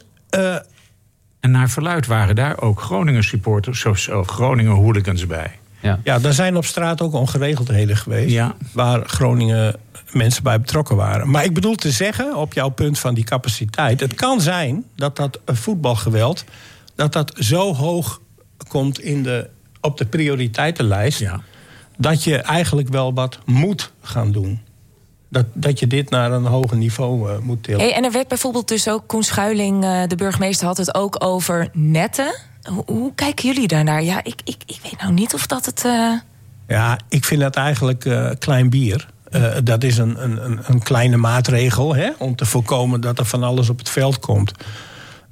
En 1.42 1.52
naar 1.52 1.70
verluid 1.70 2.08
waren 2.08 2.36
daar 2.36 2.62
ook 2.62 2.82
Groningen 2.82 3.24
supporters, 3.24 3.80
zo, 3.80 3.94
zo 3.94 4.24
Groningen 4.24 4.72
hooligans 4.72 5.28
bij. 5.28 5.60
Ja. 5.82 6.00
ja, 6.04 6.20
daar 6.20 6.34
zijn 6.34 6.58
op 6.58 6.66
straat 6.66 7.02
ook 7.02 7.14
ongeregeldheden 7.14 7.98
geweest... 7.98 8.32
Ja. 8.32 8.56
waar 8.74 9.06
Groningen 9.06 9.76
mensen 10.12 10.44
bij 10.44 10.60
betrokken 10.60 10.96
waren. 10.96 11.30
Maar 11.30 11.44
ik 11.44 11.54
bedoel 11.54 11.76
te 11.76 11.92
zeggen, 11.92 12.36
op 12.36 12.54
jouw 12.54 12.70
punt 12.70 13.00
van 13.00 13.14
die 13.14 13.24
capaciteit... 13.24 14.00
het 14.00 14.14
kan 14.14 14.42
zijn 14.42 14.84
dat 14.96 15.16
dat 15.16 15.40
voetbalgeweld... 15.46 16.44
dat 16.96 17.14
dat 17.14 17.34
zo 17.36 17.74
hoog 17.74 18.22
komt 18.68 19.00
in 19.00 19.24
de, 19.24 19.50
op 19.82 19.98
de 19.98 20.06
prioriteitenlijst... 20.06 21.20
Ja. 21.20 21.42
dat 21.98 22.24
je 22.24 22.38
eigenlijk 22.38 22.90
wel 22.90 23.14
wat 23.14 23.40
moet 23.46 23.92
gaan 24.02 24.32
doen. 24.32 24.60
Dat, 25.32 25.46
dat 25.54 25.80
je 25.80 25.88
dit 25.88 26.10
naar 26.10 26.32
een 26.32 26.46
hoger 26.46 26.78
niveau 26.78 27.30
eh, 27.32 27.38
moet 27.40 27.64
tillen. 27.64 27.80
Hey, 27.82 27.94
en 27.94 28.04
er 28.04 28.12
werd 28.12 28.28
bijvoorbeeld 28.28 28.68
dus 28.68 28.88
ook, 28.90 29.08
Koen 29.08 29.24
Schuiling, 29.24 29.84
eh, 29.84 30.02
de 30.08 30.16
burgemeester, 30.16 30.68
had 30.68 30.78
het 30.78 30.96
ook 30.96 31.24
over 31.24 31.70
netten. 31.74 32.36
Hoe, 32.70 32.84
hoe 32.86 33.12
kijken 33.16 33.46
jullie 33.54 33.68
daarnaar? 33.68 34.04
Ja, 34.04 34.24
ik, 34.24 34.42
ik, 34.44 34.58
ik 34.66 34.80
weet 34.84 35.02
nou 35.02 35.14
niet 35.14 35.34
of 35.34 35.48
dat 35.48 35.66
het. 35.66 35.86
eh, 35.86 36.12
Ja, 36.68 37.00
ik 37.10 37.26
vind 37.26 37.42
dat 37.42 37.56
eigenlijk 37.56 38.10
klein 38.40 38.70
bier. 38.70 39.08
Dat 39.64 39.84
is 39.84 39.98
een, 39.98 40.24
een, 40.24 40.60
een- 40.68 40.84
kleine 40.84 41.18
maatregel 41.18 41.96
hè, 41.96 42.10
om 42.18 42.36
te 42.36 42.46
voorkomen 42.46 43.02
dat 43.02 43.20
er 43.20 43.26
van 43.26 43.44
alles 43.44 43.70
op 43.70 43.78
het 43.78 43.90
veld 43.90 44.20
komt. 44.20 44.52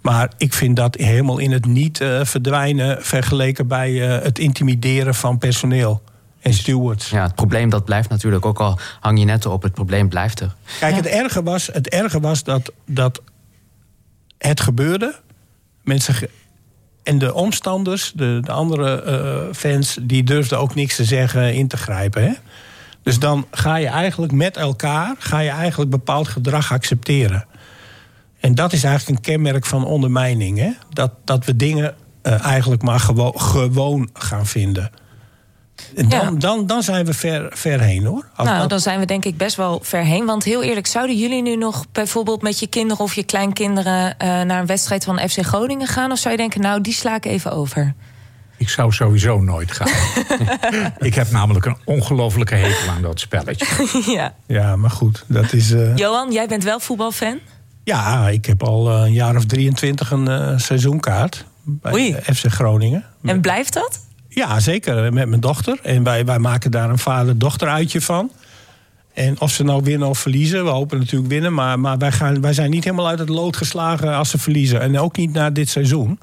Maar 0.02 0.32
ik 0.38 0.54
vind 0.54 0.76
dat 0.76 0.96
helemaal 0.96 1.38
in 1.38 1.52
het 1.52 1.66
niet 1.66 1.98
verdwijnen 2.24 2.98
vergeleken 3.04 3.68
bij 3.68 3.92
het 3.94 4.40
intimideren 4.40 5.16
van 5.16 5.38
personeel 5.38 6.02
en 6.42 6.54
stewards. 6.54 7.10
Ja, 7.10 7.24
het 7.24 7.36
probleem 7.36 7.70
dat 7.70 7.86
blijft 7.86 8.10
natuurlijk, 8.10 8.46
ook 8.46 8.60
al 8.60 8.80
hang 9.00 9.20
je 9.20 9.26
net 9.26 9.46
op, 9.46 9.62
het 9.64 9.74
probleem 9.74 10.10
blijft 10.10 10.40
er. 10.40 10.56
Kijk, 10.80 10.92
Ja. 10.92 10.98
het 10.98 11.08
erge 11.08 11.44
was, 11.44 11.68
het 11.68 11.90
erge 11.90 12.20
was 12.20 12.44
dat, 12.44 12.72
dat 12.86 13.22
het 14.38 14.60
gebeurde. 14.62 15.16
Mensen 15.84 16.14
ge- 16.14 16.30
en 17.04 17.18
de 17.18 17.34
omstanders, 17.34 18.12
de, 18.16 18.40
de 18.44 18.52
andere 18.52 19.02
eh, 19.02 19.54
fans, 19.56 19.98
die 20.02 20.24
durfden 20.24 20.60
ook 20.60 20.76
niks 20.76 20.96
te 20.96 21.04
zeggen, 21.06 21.54
in 21.54 21.68
te 21.68 21.78
grijpen. 21.78 22.24
Hè? 22.24 22.34
Dus 23.04 23.20
dan 23.20 23.48
ga 23.52 23.76
je 23.76 23.88
eigenlijk 23.88 24.32
met 24.32 24.58
elkaar 24.58 25.16
ga 25.20 25.40
je 25.40 25.50
eigenlijk 25.50 25.92
bepaald 25.92 26.28
gedrag 26.28 26.72
accepteren. 26.72 27.46
En 28.40 28.56
dat 28.56 28.74
is 28.74 28.84
eigenlijk 28.84 29.18
een 29.18 29.34
kenmerk 29.34 29.66
van 29.66 29.86
ondermijning. 29.86 30.58
Hè? 30.58 30.70
Dat, 30.90 31.12
dat 31.26 31.46
we 31.46 31.56
dingen 31.56 31.96
eh, 32.22 32.46
eigenlijk 32.46 32.82
maar 32.82 33.00
gewo- 33.00 33.32
gewoon 33.32 34.10
gaan 34.14 34.46
vinden. 34.46 34.90
En 35.96 36.10
dan, 36.10 36.20
Ja. 36.34 36.40
dan, 36.40 36.68
dan 36.68 36.84
zijn 36.84 37.06
we 37.06 37.14
ver, 37.14 37.48
ver 37.54 37.80
heen 37.80 38.06
hoor. 38.06 38.26
Als 38.36 38.48
nou, 38.48 38.60
dat- 38.60 38.70
dan 38.70 38.80
zijn 38.80 39.00
we 39.00 39.06
denk 39.06 39.26
ik 39.26 39.38
best 39.38 39.56
wel 39.56 39.80
ver 39.84 40.04
heen. 40.04 40.26
Want 40.26 40.44
heel 40.44 40.64
eerlijk, 40.64 40.88
zouden 40.88 41.18
jullie 41.18 41.42
nu 41.42 41.56
nog 41.56 41.86
bijvoorbeeld 41.92 42.42
met 42.42 42.60
je 42.60 42.68
kinderen 42.68 43.04
of 43.04 43.14
je 43.14 43.24
kleinkinderen 43.24 44.18
eh, 44.18 44.28
naar 44.42 44.60
een 44.60 44.66
wedstrijd 44.66 45.04
van 45.04 45.20
FC 45.30 45.38
Groningen 45.46 45.88
gaan? 45.88 46.12
Of 46.12 46.18
zou 46.18 46.32
je 46.32 46.40
denken, 46.40 46.62
nou, 46.62 46.82
die 46.82 46.94
sla 46.94 47.16
ik 47.16 47.26
even 47.26 47.52
over? 47.52 47.94
Ik 48.58 48.70
zou 48.70 48.92
sowieso 48.92 49.40
nooit 49.42 49.72
gaan. 49.72 49.88
ik 51.10 51.16
heb 51.16 51.32
namelijk 51.32 51.66
een 51.66 51.78
ongelofelijke 51.86 52.56
hekel 52.56 52.90
aan 52.90 53.02
dat 53.02 53.20
spelletje. 53.20 53.66
ja. 54.16 54.34
Ja, 54.48 54.76
maar 54.76 54.90
goed, 54.90 55.24
dat 55.28 55.54
is. 55.54 55.72
eh, 55.72 55.96
Johan, 55.96 56.32
jij 56.32 56.48
bent 56.48 56.64
wel 56.64 56.80
voetbalfan? 56.80 57.40
Ja, 57.84 58.30
ik 58.30 58.46
heb 58.46 58.64
al 58.64 58.90
eh, 58.90 59.02
een 59.02 59.14
jaar 59.14 59.36
of 59.36 59.46
23 59.46 60.12
een 60.12 60.28
eh, 60.28 60.58
seizoenkaart 60.58 61.46
bij 61.64 61.94
Oei. 61.94 62.14
FC 62.34 62.46
Groningen. 62.48 63.06
En 63.24 63.42
blijft 63.42 63.74
dat? 63.74 64.00
Ja, 64.30 64.60
zeker, 64.60 65.14
met 65.14 65.28
mijn 65.28 65.42
dochter. 65.42 65.80
En 65.84 66.04
wij, 66.04 66.26
wij 66.26 66.40
maken 66.40 66.72
daar 66.72 66.90
een 66.90 66.98
vader-dochter 66.98 67.68
uitje 67.68 68.02
van. 68.02 68.32
En 69.14 69.42
of 69.42 69.52
ze 69.52 69.64
nou 69.64 69.84
winnen 69.84 70.08
of 70.08 70.20
verliezen, 70.20 70.64
we 70.64 70.70
hopen 70.70 70.98
natuurlijk 71.00 71.32
winnen. 71.32 71.54
Maar, 71.54 71.80
maar 71.80 71.98
wij, 71.98 72.12
gaan, 72.12 72.42
wij 72.42 72.54
zijn 72.54 72.70
niet 72.70 72.84
helemaal 72.84 73.08
uit 73.08 73.20
het 73.20 73.30
lood 73.30 73.58
geslagen 73.58 74.16
als 74.16 74.30
ze 74.30 74.38
verliezen. 74.38 74.82
En 74.82 75.00
ook 75.00 75.18
niet 75.18 75.34
na 75.34 75.50
dit 75.50 75.70
seizoen. 75.70 76.20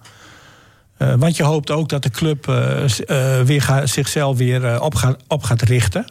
Eh, 0.96 1.14
want 1.18 1.36
je 1.36 1.42
hoopt 1.42 1.70
ook 1.70 1.88
dat 1.88 2.02
de 2.02 2.10
club 2.10 2.48
eh, 2.48 2.84
eh, 2.84 3.46
weer 3.46 3.62
ga- 3.62 3.86
zichzelf 3.86 4.36
weer 4.36 4.64
eh, 4.64 4.82
op, 4.82 4.94
gaat, 4.94 5.16
op 5.28 5.42
gaat 5.42 5.62
richten. 5.62 6.04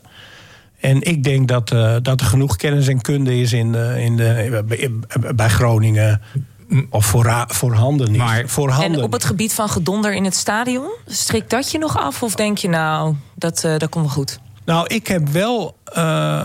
En 0.79 1.01
ik 1.01 1.23
denk 1.23 1.47
dat, 1.47 1.71
eh, 1.71 1.95
dat 2.01 2.19
er 2.21 2.25
genoeg 2.27 2.55
kennis 2.55 2.88
en 2.88 3.01
kunde 3.01 3.39
is 3.39 3.53
in, 3.53 3.75
in 3.97 4.15
de, 4.17 5.03
bij 5.36 5.49
Groningen. 5.49 6.21
Of 6.89 7.06
voorra- 7.06 7.47
voorhanden 7.47 8.12
niet. 8.12 8.17
Maar- 8.21 8.43
voorhanden 8.47 8.99
En 8.99 9.06
op 9.06 9.12
het 9.12 9.23
gebied 9.25 9.54
van 9.54 9.69
gedonder 9.69 10.13
in 10.13 10.23
het 10.23 10.36
stadion, 10.36 10.88
strikt 11.06 11.49
dat 11.49 11.71
je 11.71 11.78
nog 11.78 11.97
af? 11.97 12.23
Of 12.23 12.36
denk 12.36 12.58
je, 12.58 12.69
nou, 12.69 13.15
dat, 13.36 13.63
eh, 13.63 13.78
dat 13.78 13.89
komt 13.89 14.06
wel 14.06 14.13
goed? 14.13 14.39
Nou, 14.65 14.88
ik 14.88 15.08
heb 15.08 15.28
wel. 15.30 15.78
eh, 15.84 16.43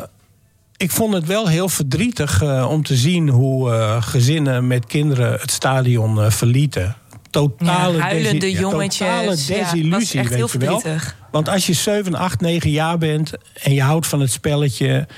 ik 0.77 0.91
vond 0.91 1.15
het 1.15 1.27
wel 1.27 1.49
heel 1.49 1.69
verdrietig 1.69 2.43
uh, 2.43 2.67
om 2.71 2.83
te 2.83 2.97
zien 2.97 3.29
hoe 3.29 3.71
uh, 3.71 4.03
gezinnen 4.03 4.67
met 4.67 4.87
kinderen 4.87 5.33
het 5.41 5.51
stadion 5.51 6.19
uh, 6.19 6.31
verlieten. 6.31 6.97
Totale 7.31 7.97
ja, 7.97 8.03
huilende 8.03 8.51
jongetjes. 8.53 8.99
Totale 8.99 9.27
desillusie, 9.63 10.17
ja, 10.19 10.25
echt 10.25 10.35
heel 10.35 10.49
weet 10.49 10.53
je 10.53 10.59
wel. 10.59 10.81
verdrietig. 10.81 11.17
Want 11.31 11.49
als 11.49 11.67
je 11.67 11.73
7, 11.73 12.15
8, 12.15 12.41
9 12.41 12.71
jaar 12.71 12.99
bent 12.99 13.33
en 13.63 13.75
je 13.75 13.83
houdt 13.83 14.07
van 14.07 14.21
het 14.21 14.31
spelletje, 14.31 15.09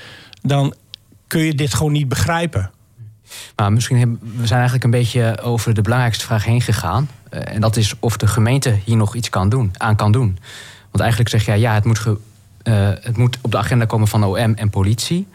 dan 0.41 0.73
kun 1.27 1.41
je 1.41 1.55
dit 1.55 1.73
gewoon 1.73 1.91
niet 1.91 2.07
begrijpen. 2.09 2.71
Maar 3.55 3.73
misschien 3.73 3.97
hebben, 3.97 4.19
we 4.21 4.47
zijn 4.47 4.59
eigenlijk 4.59 4.83
een 4.83 4.99
beetje 4.99 5.41
over 5.41 5.73
de 5.73 5.81
belangrijkste 5.81 6.25
vraag 6.25 6.45
heen 6.45 6.61
gegaan. 6.61 7.09
Uh, 7.29 7.39
en 7.53 7.61
dat 7.61 7.77
is 7.77 7.93
of 7.99 8.17
de 8.17 8.27
gemeente 8.27 8.79
hier 8.85 8.97
nog 8.97 9.15
iets 9.15 9.29
kan 9.29 9.49
doen, 9.49 9.71
aan 9.77 9.95
kan 9.95 10.11
doen. 10.11 10.37
Want 10.81 10.99
eigenlijk 10.99 11.29
zeg 11.29 11.45
jij, 11.45 11.59
ja, 11.59 11.73
het 11.73 11.85
moet, 11.85 11.99
ge, 11.99 12.17
uh, 12.63 12.89
het 13.01 13.17
moet 13.17 13.37
op 13.41 13.51
de 13.51 13.57
agenda 13.57 13.85
komen 13.85 14.07
van 14.07 14.23
OM 14.23 14.53
en 14.53 14.69
politie. 14.69 15.27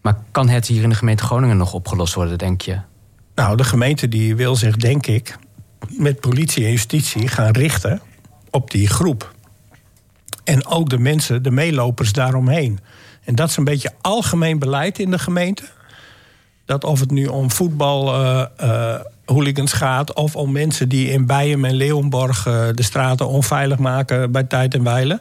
Maar 0.00 0.18
kan 0.30 0.48
het 0.48 0.66
hier 0.66 0.82
in 0.82 0.88
de 0.88 0.94
gemeente 0.94 1.24
Groningen 1.24 1.56
nog 1.56 1.72
opgelost 1.72 2.14
worden, 2.14 2.38
denk 2.38 2.60
je? 2.60 2.78
Nou, 3.34 3.56
de 3.56 3.64
gemeente 3.64 4.08
die 4.08 4.36
wil 4.36 4.56
zich, 4.56 4.76
denk 4.76 5.06
ik, 5.06 5.36
met 5.88 6.20
politie 6.20 6.64
en 6.64 6.70
justitie 6.70 7.28
gaan 7.28 7.50
richten 7.50 8.00
op 8.50 8.70
die 8.70 8.88
groep. 8.88 9.34
En 10.44 10.66
ook 10.66 10.90
de 10.90 10.98
mensen, 10.98 11.42
de 11.42 11.50
meelopers 11.50 12.12
daaromheen. 12.12 12.78
En 13.24 13.34
dat 13.34 13.48
is 13.48 13.56
een 13.56 13.64
beetje 13.64 13.92
algemeen 14.00 14.58
beleid 14.58 14.98
in 14.98 15.10
de 15.10 15.18
gemeente. 15.18 15.64
Dat 16.66 16.84
of 16.84 17.00
het 17.00 17.10
nu 17.10 17.26
om 17.26 17.50
voetbal 17.50 18.22
uh, 18.22 18.44
uh, 18.62 18.94
hooligans 19.24 19.72
gaat... 19.72 20.12
of 20.12 20.36
om 20.36 20.52
mensen 20.52 20.88
die 20.88 21.10
in 21.10 21.26
Bijen 21.26 21.64
en 21.64 21.74
Leeuwenborg 21.74 22.46
uh, 22.46 22.66
de 22.74 22.82
straten 22.82 23.28
onveilig 23.28 23.78
maken 23.78 24.30
bij 24.32 24.44
tijd 24.44 24.74
en 24.74 24.82
wijle... 24.82 25.20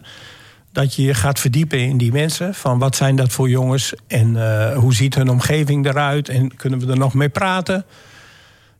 dat 0.72 0.96
je 0.96 1.04
je 1.04 1.14
gaat 1.14 1.40
verdiepen 1.40 1.80
in 1.80 1.98
die 1.98 2.12
mensen. 2.12 2.54
Van 2.54 2.80
wat 2.80 2.96
zijn 2.96 3.16
dat 3.16 3.32
voor 3.32 3.50
jongens 3.50 3.94
en 4.08 4.74
hoe 4.74 4.94
ziet 4.94 5.16
hun 5.16 5.30
omgeving 5.30 5.86
eruit... 5.86 6.30
en 6.30 6.56
kunnen 6.56 6.80
we 6.80 6.92
er 6.92 6.98
nog 6.98 7.14
mee 7.14 7.30
praten... 7.30 7.86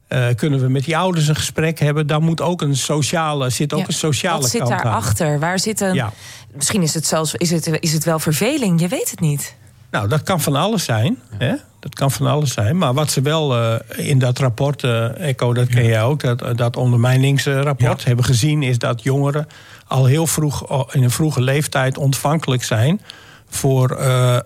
Uh, 0.10 0.28
kunnen 0.36 0.60
we 0.60 0.70
met 0.70 0.86
die 0.86 0.98
ouders 0.98 1.28
een 1.28 1.36
gesprek 1.36 1.80
hebben? 1.80 2.08
Dan 2.08 2.24
moet 2.24 2.42
ook 2.42 2.62
een 2.62 2.76
sociale, 2.76 3.50
zit 3.50 3.74
ook 3.74 3.80
Ja, 3.80 3.88
een 3.88 3.94
sociale 3.94 4.42
Wat 4.42 4.50
zit 4.50 4.60
kant 4.60 4.72
aan. 4.72 4.84
daarachter? 4.84 5.40
Waar 5.40 5.60
zit 5.60 5.82
een... 5.82 5.94
Ja. 5.94 6.14
Misschien 6.54 6.82
is 6.82 6.94
het 6.94 7.06
zelfs 7.06 7.36
is 7.36 7.52
het, 7.52 7.78
is 7.80 7.94
het 7.94 8.04
wel 8.04 8.20
verveling, 8.20 8.82
je 8.82 8.88
weet 8.88 9.12
het 9.12 9.20
niet. 9.20 9.56
Nou, 9.96 10.08
dat 10.08 10.24
kan 10.24 10.42
van 10.42 10.56
alles 10.56 10.84
zijn. 10.84 11.18
Hè? 11.38 11.56
Dat 11.80 11.96
kan 11.96 12.12
van 12.12 12.28
alles 12.28 12.54
zijn. 12.54 12.78
Maar 12.78 12.94
wat 12.94 13.12
ze 13.12 13.22
wel 13.22 13.58
uh, 13.58 13.76
in 13.96 14.20
dat 14.20 14.40
rapport, 14.40 14.84
uh, 14.84 15.20
Echo, 15.20 15.54
dat 15.54 15.68
ken 15.68 15.86
jij 15.86 16.04
ook, 16.04 16.22
dat, 16.22 16.58
dat 16.58 16.78
ondermijningsrapport 16.78 18.02
Ja. 18.02 18.08
hebben 18.08 18.26
gezien, 18.26 18.64
is 18.64 18.78
dat 18.78 19.04
jongeren 19.04 19.48
al 19.88 20.06
heel 20.06 20.28
vroeg, 20.28 20.86
in 20.94 21.04
een 21.04 21.12
vroege 21.12 21.42
leeftijd 21.42 21.98
ontvankelijk 21.98 22.64
zijn 22.64 23.02
voor 23.50 23.98
uh, 24.00 24.38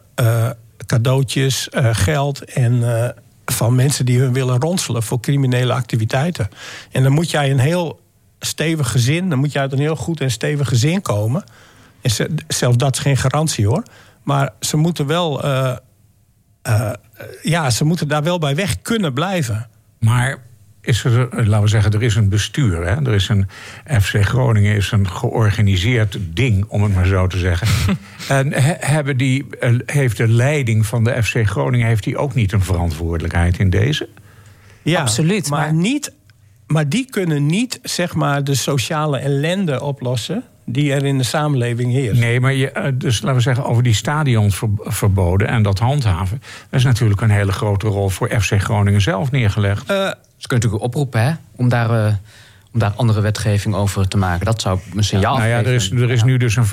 cadeautjes, 0.85 1.67
geld 1.91 2.43
en 2.43 2.83
van 3.45 3.75
mensen 3.75 4.05
die 4.05 4.19
hun 4.19 4.33
willen 4.33 4.59
ronselen 4.59 5.03
voor 5.03 5.19
criminele 5.19 5.73
activiteiten. 5.73 6.49
En 6.91 7.03
dan 7.03 7.11
moet 7.11 7.31
jij 7.31 7.51
een 7.51 7.59
heel 7.59 7.99
stevig 8.39 8.91
gezin, 8.91 9.29
dan 9.29 9.39
moet 9.39 9.51
je 9.51 9.59
uit 9.59 9.71
een 9.71 9.79
heel 9.79 9.95
goed 9.95 10.21
en 10.21 10.31
stevig 10.31 10.67
gezin 10.67 11.01
komen. 11.01 11.43
En 12.01 12.11
ze, 12.11 12.29
zelfs 12.47 12.77
dat 12.77 12.95
is 12.95 13.01
geen 13.01 13.17
garantie 13.17 13.67
hoor. 13.67 13.83
Maar 14.29 14.49
ze 14.59 14.77
moeten 14.77 15.05
wel. 15.05 15.45
Uh, 15.45 15.75
uh, 16.67 16.91
ja, 17.41 17.69
ze 17.69 17.85
moeten 17.85 18.07
daar 18.07 18.23
wel 18.23 18.39
bij 18.39 18.55
weg 18.55 18.81
kunnen 18.81 19.13
blijven. 19.13 19.69
Maar 19.99 20.37
is 20.81 21.03
er, 21.03 21.29
laten 21.31 21.61
we 21.61 21.67
zeggen, 21.67 21.91
er 21.91 22.03
is 22.03 22.15
een 22.15 22.29
bestuur. 22.29 22.85
Hè? 22.85 23.05
Er 23.05 23.13
is 23.13 23.29
een 23.29 23.47
FC 24.01 24.25
Groningen 24.25 24.75
is 24.75 24.91
een 24.91 25.09
georganiseerd 25.09 26.17
ding, 26.21 26.65
om 26.67 26.83
het 26.83 26.95
maar 26.95 27.05
zo 27.05 27.27
te 27.27 27.37
zeggen. 27.37 27.67
en 28.39 28.53
he, 28.53 28.73
hebben 28.79 29.17
die, 29.17 29.45
heeft 29.85 30.17
de 30.17 30.27
leiding 30.27 30.85
van 30.85 31.03
de 31.03 31.23
FC 31.23 31.47
Groningen 31.47 31.87
heeft 31.87 32.03
die 32.03 32.17
ook 32.17 32.33
niet 32.33 32.51
een 32.51 32.63
verantwoordelijkheid 32.63 33.59
in 33.59 33.69
deze? 33.69 34.09
Ja, 34.81 35.01
Absoluut. 35.01 35.49
Maar, 35.49 35.59
Maar, 35.59 35.73
niet, 35.73 36.13
maar 36.67 36.89
die 36.89 37.05
kunnen 37.09 37.45
niet 37.45 37.79
zeg 37.83 38.13
maar, 38.13 38.43
de 38.43 38.55
sociale 38.55 39.17
ellende 39.17 39.81
oplossen 39.81 40.43
die 40.71 40.93
er 40.93 41.05
in 41.05 41.17
de 41.17 41.23
samenleving 41.23 41.91
heerst. 41.91 42.19
Nee, 42.19 42.39
maar 42.39 42.53
je, 42.53 42.93
dus 42.97 43.21
laten 43.21 43.35
we 43.35 43.41
zeggen, 43.41 43.65
over 43.65 43.83
die 43.83 43.93
stadions 43.93 44.57
ver, 44.57 44.69
verboden 44.77 45.47
en 45.47 45.63
dat 45.63 45.79
handhaven. 45.79 46.41
Dat 46.69 46.79
is 46.79 46.85
natuurlijk 46.85 47.21
een 47.21 47.29
hele 47.29 47.51
grote 47.51 47.87
rol 47.87 48.09
voor 48.09 48.29
FC 48.39 48.61
Groningen 48.61 49.01
zelf 49.01 49.31
neergelegd. 49.31 49.91
Uh, 49.91 49.95
Ze 49.97 50.47
kunnen 50.47 50.67
natuurlijk 50.67 50.83
oproepen 50.83 51.23
hè, 51.23 51.31
om 51.55 51.69
daar. 51.69 52.05
Uh, 52.05 52.13
om 52.73 52.79
daar 52.79 52.93
andere 52.95 53.21
wetgeving 53.21 53.75
over 53.75 54.07
te 54.07 54.17
maken. 54.17 54.45
Dat 54.45 54.61
zou 54.61 54.79
een 54.95 55.03
signaal 55.03 55.33
ja, 55.33 55.39
nou 55.39 55.49
ja, 55.49 55.57
er 55.57 55.73
is, 55.73 55.91
er 55.91 56.11
is 56.11 56.23
nu 56.23 56.37
dus 56.37 56.55
een. 56.55 56.65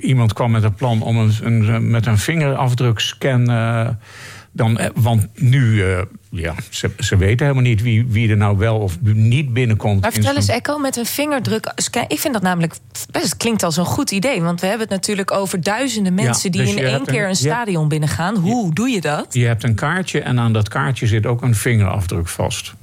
Iemand 0.00 0.32
kwam 0.32 0.50
met 0.50 0.62
een 0.62 0.74
plan 0.74 1.02
om 1.02 1.16
een, 1.16 1.34
een 1.42 1.90
met 1.90 2.06
een 2.06 2.18
vingerafdrukscan. 2.18 3.50
Uh, 3.50 3.88
dan, 4.56 4.80
want 4.94 5.26
nu, 5.34 5.74
uh, 5.74 5.98
ja, 6.30 6.54
ze, 6.70 6.90
ze 6.98 7.16
weten 7.16 7.46
helemaal 7.46 7.68
niet 7.68 7.82
wie, 7.82 8.06
wie 8.08 8.30
er 8.30 8.36
nou 8.36 8.58
wel 8.58 8.78
of 8.78 8.98
niet 9.02 9.52
binnenkomt. 9.52 10.00
Maar 10.00 10.12
vertel 10.12 10.36
eens, 10.36 10.48
Echo, 10.48 10.78
met 10.78 10.96
een 10.96 11.06
vingerdruk. 11.06 11.72
Ik 12.08 12.18
vind 12.18 12.32
dat 12.34 12.42
namelijk 12.42 12.74
best 13.10 13.36
klinkt 13.36 13.62
als 13.62 13.76
een 13.76 13.84
goed 13.84 14.10
idee. 14.10 14.42
Want 14.42 14.60
we 14.60 14.66
hebben 14.66 14.86
het 14.86 14.96
natuurlijk 14.96 15.30
over 15.30 15.60
duizenden 15.60 16.14
mensen 16.14 16.52
Ja, 16.52 16.56
die 16.58 16.60
dus 16.66 16.70
in 16.74 16.86
één 16.86 16.86
keer 16.86 16.94
een- 16.96 17.10
een 17.10 17.14
je 17.14 17.24
hebt- 17.26 17.36
stadion 17.36 17.88
binnengaan. 17.88 18.36
Hoe 18.36 18.74
doe 18.74 18.88
je 18.88 19.00
dat? 19.00 19.26
Je 19.34 19.44
hebt 19.46 19.62
een 19.64 19.74
kaartje 19.74 20.20
en 20.20 20.40
aan 20.40 20.52
dat 20.52 20.68
kaartje 20.68 21.06
zit 21.06 21.26
ook 21.26 21.42
een 21.42 21.54
vingerafdruk 21.54 22.28
vast. 22.28 22.74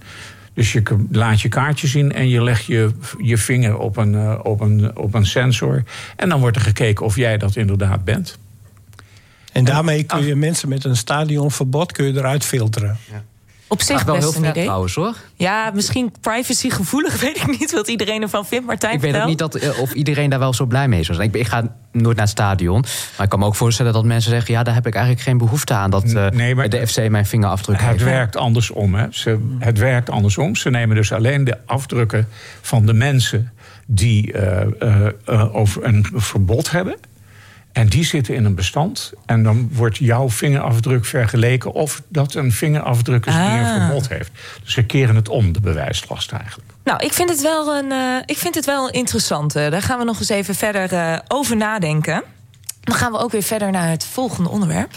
Dus 0.54 0.72
je 0.72 0.84
laat 1.12 1.42
je 1.42 1.50
kaartje 1.50 1.88
zien 1.88 2.12
en 2.14 2.30
je 2.30 2.44
legt 2.44 2.66
je, 2.66 2.90
je 3.22 3.38
vinger 3.38 3.78
op 3.78 3.98
een, 3.98 4.16
eh, 4.16 4.40
op, 4.44 4.62
een, 4.62 4.98
op 4.98 5.14
een 5.14 5.26
sensor. 5.26 5.84
En 6.16 6.30
dan 6.30 6.40
wordt 6.40 6.56
er 6.56 6.62
gekeken 6.62 7.06
of 7.06 7.16
jij 7.16 7.38
dat 7.38 7.56
inderdaad 7.56 8.04
bent. 8.04 8.38
En 9.52 9.64
daarmee 9.66 10.04
kun 10.04 10.26
je 10.26 10.36
mensen 10.36 10.70
met 10.70 10.84
een 10.84 10.96
stadionverbod 10.98 11.92
kun 11.92 12.06
je 12.06 12.14
eruit 12.14 12.46
filteren. 12.46 12.98
Op 13.68 13.82
zich 13.82 14.04
wel 14.04 14.16
heel 14.16 14.24
best 14.26 14.36
een 14.36 14.42
ver 14.42 14.52
idee. 14.52 14.64
trouwens 14.64 14.96
hoor. 14.96 15.16
Ja, 15.36 15.72
misschien 15.74 16.14
privacygevoelig, 16.22 17.20
weet 17.22 17.38
ik 17.38 17.60
niet 17.60 17.72
wat 17.72 17.88
iedereen 17.88 18.22
ervan 18.22 18.46
vindt. 18.46 18.66
Martijn, 18.66 18.94
Ik 18.94 19.02
weet 19.02 19.16
ook 19.18 19.26
niet 19.26 19.38
dat, 19.38 19.56
eh, 19.56 19.80
of 19.80 19.94
iedereen 19.94 20.30
daar 20.30 20.40
wel 20.40 20.54
zo 20.54 20.66
blij 20.66 20.88
mee 20.88 21.04
zou 21.04 21.18
zijn. 21.18 21.34
Ik, 21.34 21.48
ga 21.48 21.76
nooit 21.92 22.16
naar 22.16 22.26
het 22.26 22.30
stadion. 22.30 22.80
Maar 23.18 23.24
ik 23.24 23.30
kan 23.30 23.40
me 23.40 23.46
ook 23.46 23.56
voorstellen 23.56 23.94
dat 23.94 24.06
mensen 24.06 24.32
zeggen... 24.32 24.54
ja, 24.54 24.64
daar 24.64 24.74
heb 24.74 24.88
ik 24.88 24.94
eigenlijk 24.94 25.24
geen 25.26 25.38
behoefte 25.38 25.74
aan... 25.74 25.90
dat 25.90 26.04
eh, 26.14 26.30
Nee, 26.30 26.56
maar- 26.56 26.70
de 26.70 26.88
FC 26.88 27.10
mijn 27.10 27.26
vingerafdruk 27.26 27.80
Het 27.80 27.90
heeft. 27.90 28.04
werkt 28.04 28.36
andersom. 28.38 28.96
Hè. 28.96 29.06
Ze, 29.10 29.56
het 29.60 29.78
werkt 29.78 30.10
andersom. 30.10 30.56
Ze 30.56 30.70
nemen 30.70 30.96
dus 30.96 31.12
alleen 31.12 31.44
de 31.44 31.58
afdrukken 31.66 32.28
van 32.62 32.86
de 32.86 32.94
mensen 32.94 33.52
die 33.88 34.34
eh, 34.34 35.56
over 35.56 35.84
een 35.84 36.06
verbod 36.14 36.72
hebben. 36.72 36.96
En 37.72 37.88
die 37.88 38.04
zitten 38.06 38.36
in 38.36 38.46
een 38.46 38.56
bestand. 38.56 39.12
En 39.26 39.44
dan 39.44 39.70
wordt 39.74 39.98
jouw 39.98 40.30
vingerafdruk 40.30 41.06
vergeleken 41.06 41.72
of 41.74 42.02
dat 42.08 42.34
een 42.34 42.52
vingerafdruk 42.52 43.26
is 43.26 43.34
die 43.34 43.42
een 43.44 43.66
Ah. 43.66 43.86
verbod 43.86 44.10
heeft. 44.10 44.32
Dus 44.64 44.74
ze 44.74 44.84
keren 44.84 45.16
het 45.16 45.30
om, 45.30 45.52
de 45.52 45.60
bewijslast 45.62 46.32
eigenlijk. 46.32 46.70
Nou, 46.84 47.04
ik 47.06 47.14
vind 47.14 47.30
het 47.30 47.42
wel 47.42 47.76
een, 47.78 47.92
eh, 47.92 48.16
ik 48.26 48.38
vind 48.38 48.56
het 48.56 48.66
wel 48.66 48.88
een 48.88 48.94
interessante. 48.94 49.68
Daar 49.70 49.82
gaan 49.82 50.00
we 50.00 50.06
nog 50.06 50.20
eens 50.20 50.30
even 50.30 50.56
verder 50.56 50.94
eh, 50.94 51.18
over 51.28 51.56
nadenken. 51.58 52.24
Dan 52.82 52.96
gaan 52.96 53.12
we 53.12 53.18
ook 53.18 53.32
weer 53.32 53.44
verder 53.44 53.72
naar 53.72 53.90
het 53.90 54.06
volgende 54.06 54.50
onderwerp. 54.50 54.92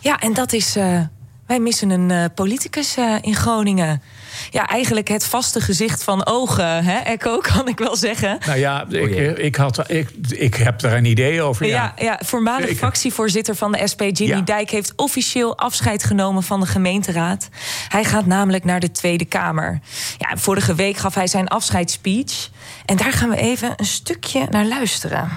Ja, 0.00 0.20
en 0.20 0.34
dat 0.34 0.52
is. 0.52 0.76
eh, 0.76 1.00
wij 1.46 1.60
missen 1.60 1.90
een 1.90 2.10
eh, 2.10 2.24
politicus 2.34 2.96
eh, 2.96 3.14
in 3.20 3.34
Groningen. 3.34 4.02
Ja, 4.50 4.66
eigenlijk 4.66 5.08
het 5.08 5.26
vaste 5.26 5.60
gezicht 5.60 6.04
van 6.04 6.26
ogen, 6.26 6.84
hè, 6.84 6.98
Echo, 6.98 7.38
kan 7.54 7.68
ik 7.68 7.78
wel 7.78 7.96
zeggen. 7.96 8.38
Nou 8.46 8.58
ja, 8.58 8.84
ik, 8.88 9.14
jee. 9.14 9.34
ik, 9.34 9.56
had, 9.56 9.90
ik, 9.90 10.10
ik 10.28 10.54
heb 10.54 10.80
daar 10.80 10.96
een 10.96 11.04
idee 11.04 11.42
over. 11.42 11.66
Ja, 11.66 11.94
ja, 11.96 12.20
voormalig 12.24 12.60
Zeker. 12.60 12.76
fractievoorzitter 12.76 13.54
van 13.54 13.72
de 13.72 13.88
SP, 13.92 14.00
Jimmy 14.00 14.36
Ja. 14.36 14.40
Dijk, 14.40 14.70
heeft 14.70 14.92
officieel 14.96 15.58
afscheid 15.58 16.04
genomen 16.04 16.42
van 16.42 16.60
de 16.60 16.66
gemeenteraad. 16.66 17.48
Hij 17.88 18.04
gaat 18.04 18.26
namelijk 18.26 18.64
naar 18.64 18.80
de 18.80 18.90
Tweede 18.90 19.24
Kamer. 19.24 19.80
Ja, 20.18 20.36
vorige 20.36 20.74
week 20.74 20.96
gaf 20.96 21.14
hij 21.14 21.26
zijn 21.26 21.48
afscheidsspeech. 21.48 22.50
En 22.84 22.96
daar 22.96 23.12
gaan 23.12 23.28
we 23.28 23.36
even 23.36 23.72
een 23.76 23.84
stukje 23.84 24.46
naar 24.50 24.64
luisteren. 24.64 25.28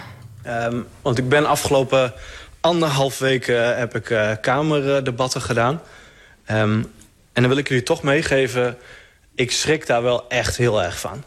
Um, 0.47 0.85
want 1.01 1.17
ik 1.17 1.29
ben 1.29 1.45
afgelopen 1.45 2.13
anderhalf 2.61 3.19
week 3.19 3.47
uh, 3.47 3.77
heb 3.77 3.95
ik 3.95 4.09
uh, 4.09 4.31
kamerdebatten 4.41 5.41
gedaan. 5.41 5.81
Um, 6.51 6.91
en 7.33 7.41
dan 7.41 7.47
wil 7.47 7.57
ik 7.57 7.67
jullie 7.67 7.83
toch 7.83 8.03
meegeven, 8.03 8.77
ik 9.35 9.51
schrik 9.51 9.85
daar 9.85 10.03
wel 10.03 10.29
echt 10.29 10.57
heel 10.57 10.83
erg 10.83 10.99
van. 10.99 11.23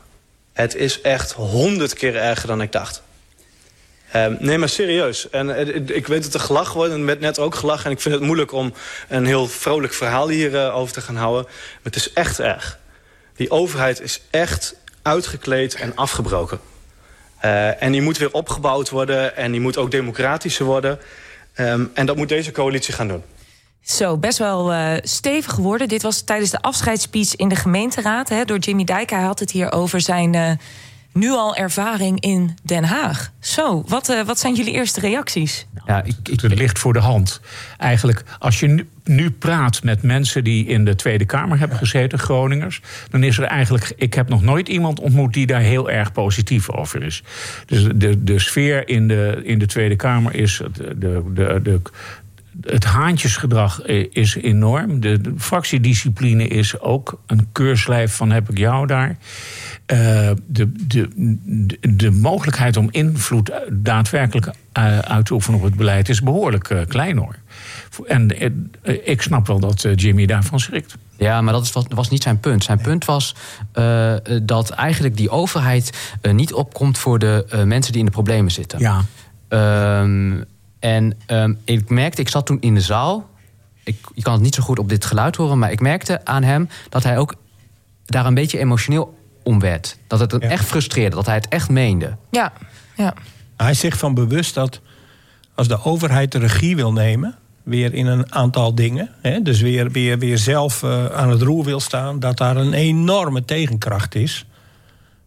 Het 0.52 0.74
is 0.74 1.00
echt 1.00 1.32
honderd 1.32 1.94
keer 1.94 2.16
erger 2.16 2.46
dan 2.46 2.62
ik 2.62 2.72
dacht. 2.72 3.02
Um, 4.16 4.37
nee, 4.40 4.58
maar 4.58 4.68
serieus. 4.68 5.30
En 5.30 5.48
uh, 5.48 5.96
ik 5.96 6.06
weet 6.06 6.22
dat 6.22 6.35
er 6.35 6.40
gelachen 6.40 6.74
wordt 6.74 6.92
en 6.92 7.08
er 7.08 7.16
net 7.20 7.38
ook 7.38 7.54
gelachen. 7.54 7.85
En 7.85 7.90
ik 7.90 8.00
vind 8.00 8.14
het 8.14 8.24
moeilijk 8.24 8.52
om 8.52 8.72
een 9.08 9.26
heel 9.26 9.48
vrolijk 9.48 9.92
verhaal 9.92 10.28
hierover 10.28 10.68
uh, 10.68 10.76
over 10.76 10.94
te 10.94 11.00
gaan 11.00 11.16
houden. 11.16 11.42
Maar 11.44 11.80
het 11.82 11.96
is 11.96 12.12
echt 12.12 12.40
erg. 12.40 12.78
Die 13.37 13.50
overheid 13.50 14.00
is 14.00 14.20
echt 14.30 14.74
uitgekleed 15.02 15.74
en 15.74 15.96
afgebroken. 15.96 16.61
Uh, 17.44 17.82
en 17.82 17.92
die 17.92 18.02
moet 18.02 18.18
weer 18.18 18.32
opgebouwd 18.32 18.90
worden 18.90 19.37
en 19.37 19.52
die 19.52 19.61
moet 19.61 19.76
ook 19.76 19.90
democratischer 19.90 20.64
worden. 20.64 20.98
Um, 21.56 21.90
en 21.94 22.06
dat 22.06 22.16
moet 22.16 22.28
deze 22.28 22.52
coalitie 22.52 22.94
gaan 22.94 23.08
doen. 23.08 23.22
Zo, 23.82 24.16
best 24.16 24.38
wel 24.38 24.72
uh, 24.72 24.92
stevig 25.02 25.52
geworden. 25.52 25.88
Dit 25.88 26.02
was 26.02 26.22
tijdens 26.22 26.50
de 26.50 26.60
afscheidsspeech 26.60 27.36
in 27.36 27.48
de 27.48 27.56
gemeenteraad 27.56 28.28
hè, 28.28 28.44
door 28.44 28.58
Jimmy 28.58 28.84
Dijk. 28.84 29.10
Hij 29.10 29.22
had 29.22 29.38
het 29.38 29.50
hier 29.50 29.72
over 29.72 30.00
zijn 30.00 30.34
uh, 30.34 30.50
nu 31.12 31.30
al 31.30 31.56
ervaring 31.56 32.20
in 32.20 32.54
Den 32.62 32.84
Haag. 32.84 33.32
Zo, 33.40 33.84
wat, 33.86 34.08
uh, 34.08 34.22
wat 34.24 34.38
zijn 34.38 34.54
jullie 34.54 34.72
eerste 34.72 35.00
reacties? 35.00 35.66
Ja, 35.86 36.02
ik, 36.02 36.14
ik, 36.30 36.40
het 36.40 36.58
ligt 36.58 36.78
voor 36.78 36.92
de 36.92 36.98
hand. 36.98 37.40
Eigenlijk, 37.78 38.24
als 38.38 38.60
je 38.60 38.66
nu, 38.66 38.88
nu, 39.04 39.30
praat 39.30 39.82
met 39.82 40.02
mensen 40.02 40.44
die 40.44 40.66
in 40.66 40.84
de 40.84 40.94
Tweede 40.94 41.24
Kamer 41.24 41.58
hebben 41.58 41.78
gezeten, 41.78 42.18
Groningers, 42.18 42.80
dan 43.10 43.22
is 43.22 43.38
er 43.38 43.44
eigenlijk. 43.44 43.92
Ik 43.96 44.14
heb 44.14 44.28
nog 44.28 44.42
nooit 44.42 44.68
iemand 44.68 45.00
ontmoet 45.00 45.32
die 45.32 45.46
daar 45.46 45.60
heel 45.60 45.90
erg 45.90 46.12
positief 46.12 46.70
over 46.70 47.02
is. 47.02 47.22
Dus 47.66 47.88
de, 47.94 48.24
de 48.24 48.38
sfeer 48.38 48.88
in 48.88 49.08
de, 49.08 49.40
in 49.44 49.58
de 49.58 49.66
Tweede 49.66 49.96
Kamer 49.96 50.34
is. 50.34 50.62
De, 50.72 50.94
de, 51.34 51.60
de 51.62 51.80
het 52.60 52.84
haantjesgedrag 52.84 53.82
is 54.10 54.34
enorm. 54.34 55.00
De, 55.00 55.20
de, 55.20 55.32
fractiediscipline 55.38 56.48
is 56.48 56.80
ook 56.80 57.20
een 57.26 57.48
keurslijf 57.52 58.14
van 58.14 58.30
heb 58.30 58.50
ik 58.50 58.58
jou 58.58 58.86
daar. 58.86 59.08
Uh, 59.08 60.30
de, 60.46 60.72
de, 60.86 61.08
de, 61.80 62.10
mogelijkheid 62.10 62.76
om 62.76 62.88
invloed 62.90 63.52
daadwerkelijk 63.72 64.46
uh, 64.46 64.98
uit 64.98 65.26
te 65.26 65.34
oefenen 65.34 65.58
op 65.58 65.64
het 65.64 65.76
beleid 65.76 66.08
is 66.08 66.22
behoorlijk 66.22 66.84
klein 66.88 67.16
hoor. 67.16 67.36
En 68.06 68.30
ik 69.04 69.22
snap 69.22 69.46
wel 69.46 69.60
dat 69.60 69.86
Jimmy 69.94 70.26
daarvan 70.26 70.60
schrikt. 70.60 70.96
Ja, 71.16 71.40
maar 71.40 71.52
dat 71.52 71.72
was, 71.72 71.84
was 71.88 72.08
niet 72.08 72.22
zijn 72.22 72.40
punt. 72.40 72.64
Zijn 72.64 72.80
punt 72.80 73.04
was 73.04 73.34
dat 74.42 74.70
eigenlijk 74.70 75.16
die 75.16 75.30
overheid 75.30 76.16
niet 76.32 76.52
opkomt 76.52 76.98
voor 76.98 77.18
de 77.18 77.62
mensen 77.64 77.92
die 77.92 78.00
in 78.00 78.06
de 78.06 78.12
problemen 78.12 78.50
zitten. 78.50 78.78
Ja. 78.78 79.04
Um, 80.00 80.44
en 80.82 81.16
um, 81.26 81.58
ik 81.64 81.88
merkte, 81.88 82.20
ik 82.20 82.28
zat 82.28 82.46
toen 82.46 82.60
in 82.60 82.74
de 82.74 82.80
zaal. 82.80 83.30
Ik, 83.84 83.96
je 84.14 84.22
kan 84.22 84.32
het 84.32 84.42
niet 84.42 84.54
zo 84.54 84.62
goed 84.62 84.78
op 84.78 84.88
dit 84.88 85.04
geluid 85.04 85.36
horen, 85.36 85.58
maar 85.58 85.70
ik 85.70 85.80
merkte 85.80 86.24
aan 86.24 86.42
hem 86.42 86.68
dat 86.88 87.02
hij 87.02 87.18
ook 87.18 87.34
daar 88.04 88.26
een 88.26 88.34
beetje 88.34 88.58
emotioneel 88.58 89.18
om 89.42 89.60
werd. 89.60 89.98
Dat 90.06 90.20
het 90.20 90.32
hem 90.32 90.42
ja. 90.42 90.48
echt 90.48 90.64
frustreerde, 90.64 91.16
dat 91.16 91.26
hij 91.26 91.34
het 91.34 91.48
echt 91.48 91.68
meende. 91.68 92.16
Ja, 92.30 92.52
ja. 92.96 93.14
Hij 93.56 93.74
zegt 93.74 93.98
van 93.98 94.14
bewust 94.14 94.54
dat 94.54 94.80
als 95.54 95.68
de 95.68 95.84
overheid 95.84 96.32
de 96.32 96.38
regie 96.38 96.76
wil 96.76 96.92
nemen, 96.92 97.34
weer 97.62 97.94
in 97.94 98.06
een 98.06 98.34
aantal 98.34 98.74
dingen, 98.74 99.10
hè, 99.20 99.42
dus 99.42 99.60
weer, 99.60 99.90
weer, 99.90 100.18
weer 100.18 100.38
zelf 100.38 100.82
uh, 100.82 101.06
aan 101.06 101.30
het 101.30 101.42
roer 101.42 101.64
wil 101.64 101.80
staan, 101.80 102.20
dat 102.20 102.36
daar 102.36 102.56
een 102.56 102.72
enorme 102.72 103.44
tegenkracht 103.44 104.14
is 104.14 104.46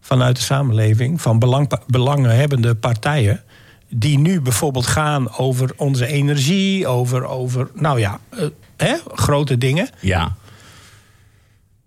vanuit 0.00 0.36
de 0.36 0.42
samenleving, 0.42 1.20
van 1.20 1.38
belang, 1.38 1.80
belanghebbende 1.86 2.74
partijen 2.74 3.40
die 3.88 4.18
nu 4.18 4.40
bijvoorbeeld 4.40 4.86
gaan 4.86 5.36
over 5.36 5.70
onze 5.76 6.06
energie, 6.06 6.86
over, 6.86 7.24
over 7.24 7.70
nou 7.74 8.00
ja, 8.00 8.20
uh, 8.34 8.46
hè, 8.76 8.94
grote 9.14 9.58
dingen. 9.58 9.88
Ja. 10.00 10.36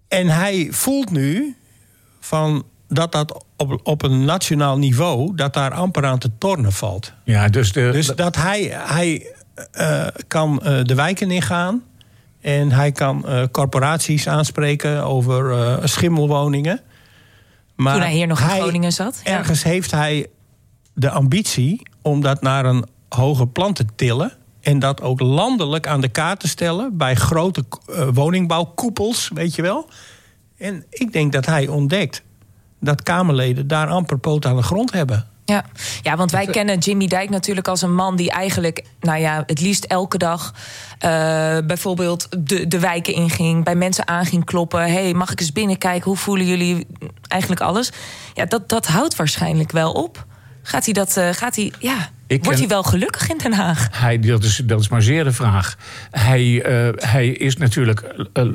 En 0.07 0.27
hij 0.27 0.67
voelt 0.71 1.11
nu 1.11 1.55
van 2.19 2.63
dat 2.87 3.11
dat 3.11 3.43
op, 3.57 3.79
op 3.83 4.03
een 4.03 4.25
nationaal 4.25 4.77
niveau, 4.77 5.35
dat 5.35 5.53
daar 5.53 5.71
amper 5.71 6.05
aan 6.05 6.19
te 6.19 6.31
tornen 6.37 6.71
valt. 6.71 7.13
Ja, 7.23 7.47
dus, 7.47 7.71
de, 7.71 7.89
dus 7.91 8.07
dat 8.07 8.35
hij, 8.35 8.61
hij 8.71 9.33
uh, 9.79 10.07
kan 10.27 10.61
uh, 10.63 10.83
de 10.83 10.95
wijken 10.95 11.31
ingaan. 11.31 11.83
En 12.41 12.71
hij 12.71 12.91
kan 12.91 13.25
corporaties 13.51 14.27
aanspreken 14.27 15.03
over 15.03 15.79
schimmelwoningen. 15.89 16.81
Maar 17.75 17.93
Toen 17.93 18.01
hij 18.01 18.11
hier 18.11 18.27
nog 18.27 18.39
in 18.39 18.49
Groningen 18.49 18.91
zat. 18.91 19.21
Ja. 19.23 19.37
Ergens 19.37 19.63
heeft 19.63 19.91
hij 19.91 20.27
de 20.93 21.09
ambitie 21.09 21.88
om 22.09 22.21
dat 22.21 22.41
naar 22.41 22.65
een 22.65 22.85
hoger 23.09 23.47
plan 23.47 23.73
te 23.73 23.85
tillen. 23.95 24.31
En 24.61 24.79
dat 24.79 25.01
ook 25.01 25.19
landelijk 25.19 25.87
aan 25.87 26.01
de 26.01 26.07
kaart 26.07 26.39
te 26.39 26.47
stellen 26.47 26.97
bij 26.97 27.15
grote 27.15 27.63
uh, 27.89 28.07
woningbouwkoepels, 28.13 29.31
weet 29.33 29.55
je 29.55 29.61
wel. 29.61 29.89
En 30.57 30.85
ik 30.89 31.13
denk 31.13 31.31
dat 31.31 31.45
hij 31.45 31.67
ontdekt 31.67 32.23
dat 32.79 33.03
Kamerleden 33.03 33.67
daar 33.67 33.87
amper 33.87 34.19
poot 34.19 34.45
aan 34.45 34.55
de 34.55 34.63
grond 34.63 34.91
hebben. 34.91 35.27
Ja. 35.45 35.65
ja, 36.01 36.15
want 36.15 36.31
wij 36.31 36.45
kennen 36.45 36.77
Jimmy 36.77 37.07
Dijk 37.07 37.29
natuurlijk 37.29 37.67
als 37.67 37.81
een 37.81 37.95
man 37.95 38.15
die 38.15 38.31
eigenlijk, 38.31 38.83
nou 38.99 39.19
ja, 39.19 39.43
het 39.45 39.61
liefst 39.61 39.83
elke 39.83 40.17
dag 40.17 40.53
uh, 40.53 40.59
bijvoorbeeld 41.65 42.27
de, 42.37 42.67
de 42.67 42.79
wijken 42.79 43.13
inging, 43.13 43.63
bij 43.63 43.75
mensen 43.75 44.07
aan 44.07 44.25
ging 44.25 44.45
kloppen. 44.45 44.91
hey, 44.91 45.13
mag 45.13 45.31
ik 45.31 45.39
eens 45.39 45.51
binnenkijken? 45.51 46.07
Hoe 46.07 46.17
voelen 46.17 46.45
jullie 46.45 46.87
eigenlijk 47.27 47.61
alles? 47.61 47.91
Ja, 48.33 48.45
dat, 48.45 48.69
dat 48.69 48.87
houdt 48.87 49.15
waarschijnlijk 49.15 49.71
wel 49.71 49.91
op. 49.91 50.25
Gaat 50.69 50.85
hij 50.85 50.93
dat, 50.93 51.17
uh, 51.17 51.29
gaat 51.29 51.55
hij, 51.55 51.71
ja, 51.79 52.09
ik 52.27 52.43
wordt 52.43 52.59
hij 52.59 52.67
wel 52.67 52.83
gelukkig 52.83 53.29
in 53.29 53.37
Den 53.37 53.53
Haag? 53.53 53.87
Hij, 53.91 54.19
dat, 54.19 54.43
is, 54.43 54.61
dat 54.65 54.79
is 54.79 54.89
maar 54.89 55.01
zeer 55.01 55.23
de 55.23 55.31
vraag. 55.31 55.77
Hij, 56.11 56.43
uh, 56.43 56.89
hij 56.95 57.27
is 57.27 57.57
natuurlijk. 57.57 58.03
Uh, 58.33 58.49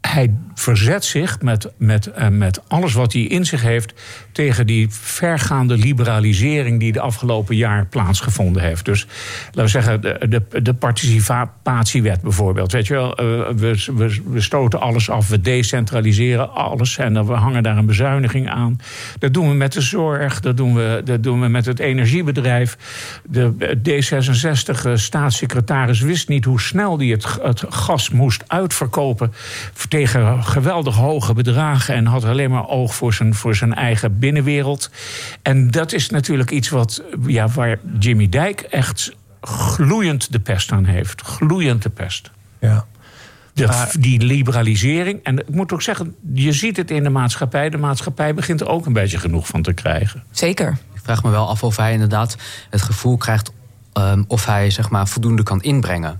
hij 0.00 0.34
verzet 0.60 1.04
zich 1.04 1.40
met, 1.40 1.72
met, 1.76 2.10
uh, 2.18 2.28
met 2.28 2.60
alles 2.68 2.92
wat 2.92 3.12
hij 3.12 3.22
in 3.22 3.44
zich 3.44 3.62
heeft 3.62 3.92
tegen 4.32 4.66
die 4.66 4.86
vergaande 4.90 5.76
liberalisering 5.76 6.80
die 6.80 6.92
de 6.92 7.00
afgelopen 7.00 7.56
jaar 7.56 7.86
plaatsgevonden 7.86 8.62
heeft. 8.62 8.84
Dus 8.84 9.06
laten 9.44 9.62
we 9.62 9.68
zeggen, 9.68 10.00
de, 10.00 10.28
de, 10.28 10.42
de 10.62 10.74
participatiewet 10.74 12.20
bijvoorbeeld. 12.20 12.72
Weet 12.72 12.86
je 12.86 12.94
wel, 12.94 13.10
uh, 13.10 13.16
we, 13.56 13.84
we, 13.94 14.20
we, 14.26 14.40
stoten 14.40 14.80
alles 14.80 15.10
af, 15.10 15.28
we 15.28 15.40
decentraliseren 15.40 16.54
alles 16.54 16.98
en 16.98 17.26
we 17.26 17.32
hangen 17.32 17.62
daar 17.62 17.76
een 17.76 17.86
bezuiniging 17.86 18.50
aan. 18.50 18.80
Dat 19.18 19.34
doen 19.34 19.48
we 19.48 19.54
met 19.54 19.72
de 19.72 19.80
zorg, 19.80 20.40
dat 20.40 20.56
doen 20.56 20.74
we, 20.74 21.00
dat 21.04 21.22
doen 21.22 21.40
we 21.40 21.48
met 21.48 21.66
het 21.66 21.78
energiebedrijf. 21.78 22.76
De 23.24 23.52
D66-staatssecretaris 23.88 26.00
wist 26.00 26.28
niet 26.28 26.44
hoe 26.44 26.60
snel 26.60 26.96
die 26.96 27.12
het, 27.12 27.38
het 27.42 27.64
gas 27.68 28.10
moest 28.10 28.44
uitverkopen 28.46 29.32
tegen 29.88 30.42
geweldig 30.50 30.94
hoge 30.94 31.32
bedragen 31.32 31.94
en 31.94 32.06
had 32.06 32.24
alleen 32.24 32.50
maar 32.50 32.68
oog 32.68 32.94
voor 32.94 33.14
zijn, 33.14 33.34
voor 33.34 33.54
zijn 33.54 33.74
eigen 33.74 34.18
binnenwereld. 34.18 34.90
En 35.42 35.70
dat 35.70 35.92
is 35.92 36.10
natuurlijk 36.10 36.50
iets 36.50 36.68
wat, 36.68 37.02
ja, 37.26 37.48
waar 37.48 37.78
Jimmy 37.98 38.28
Dijk 38.28 38.60
echt 38.60 39.12
gloeiend 39.40 40.32
de 40.32 40.40
pest 40.40 40.72
aan 40.72 40.84
heeft. 40.84 41.20
Gloeiend 41.20 41.82
de 41.82 41.90
pest. 41.90 42.30
Ja. 42.60 42.86
De, 43.54 43.86
die 43.98 44.22
liberalisering. 44.22 45.20
En 45.22 45.38
ik 45.38 45.48
moet 45.54 45.72
ook 45.72 45.82
zeggen, 45.82 46.14
je 46.32 46.52
ziet 46.52 46.76
het 46.76 46.90
in 46.90 47.02
de 47.02 47.10
maatschappij. 47.10 47.70
De 47.70 47.78
maatschappij 47.78 48.34
begint 48.34 48.60
er 48.60 48.68
ook 48.68 48.86
een 48.86 48.92
beetje 48.92 49.18
genoeg 49.18 49.46
van 49.46 49.62
te 49.62 49.72
krijgen. 49.72 50.22
Zeker. 50.30 50.78
Ik 50.94 51.00
vraag 51.02 51.22
me 51.22 51.30
wel 51.30 51.48
af 51.48 51.62
of 51.62 51.76
hij 51.76 51.92
inderdaad 51.92 52.36
het 52.70 52.82
gevoel 52.82 53.16
krijgt 53.16 53.52
um, 53.94 54.24
of 54.28 54.46
hij 54.46 54.70
zeg 54.70 54.90
maar, 54.90 55.08
voldoende 55.08 55.42
kan 55.42 55.62
inbrengen. 55.62 56.18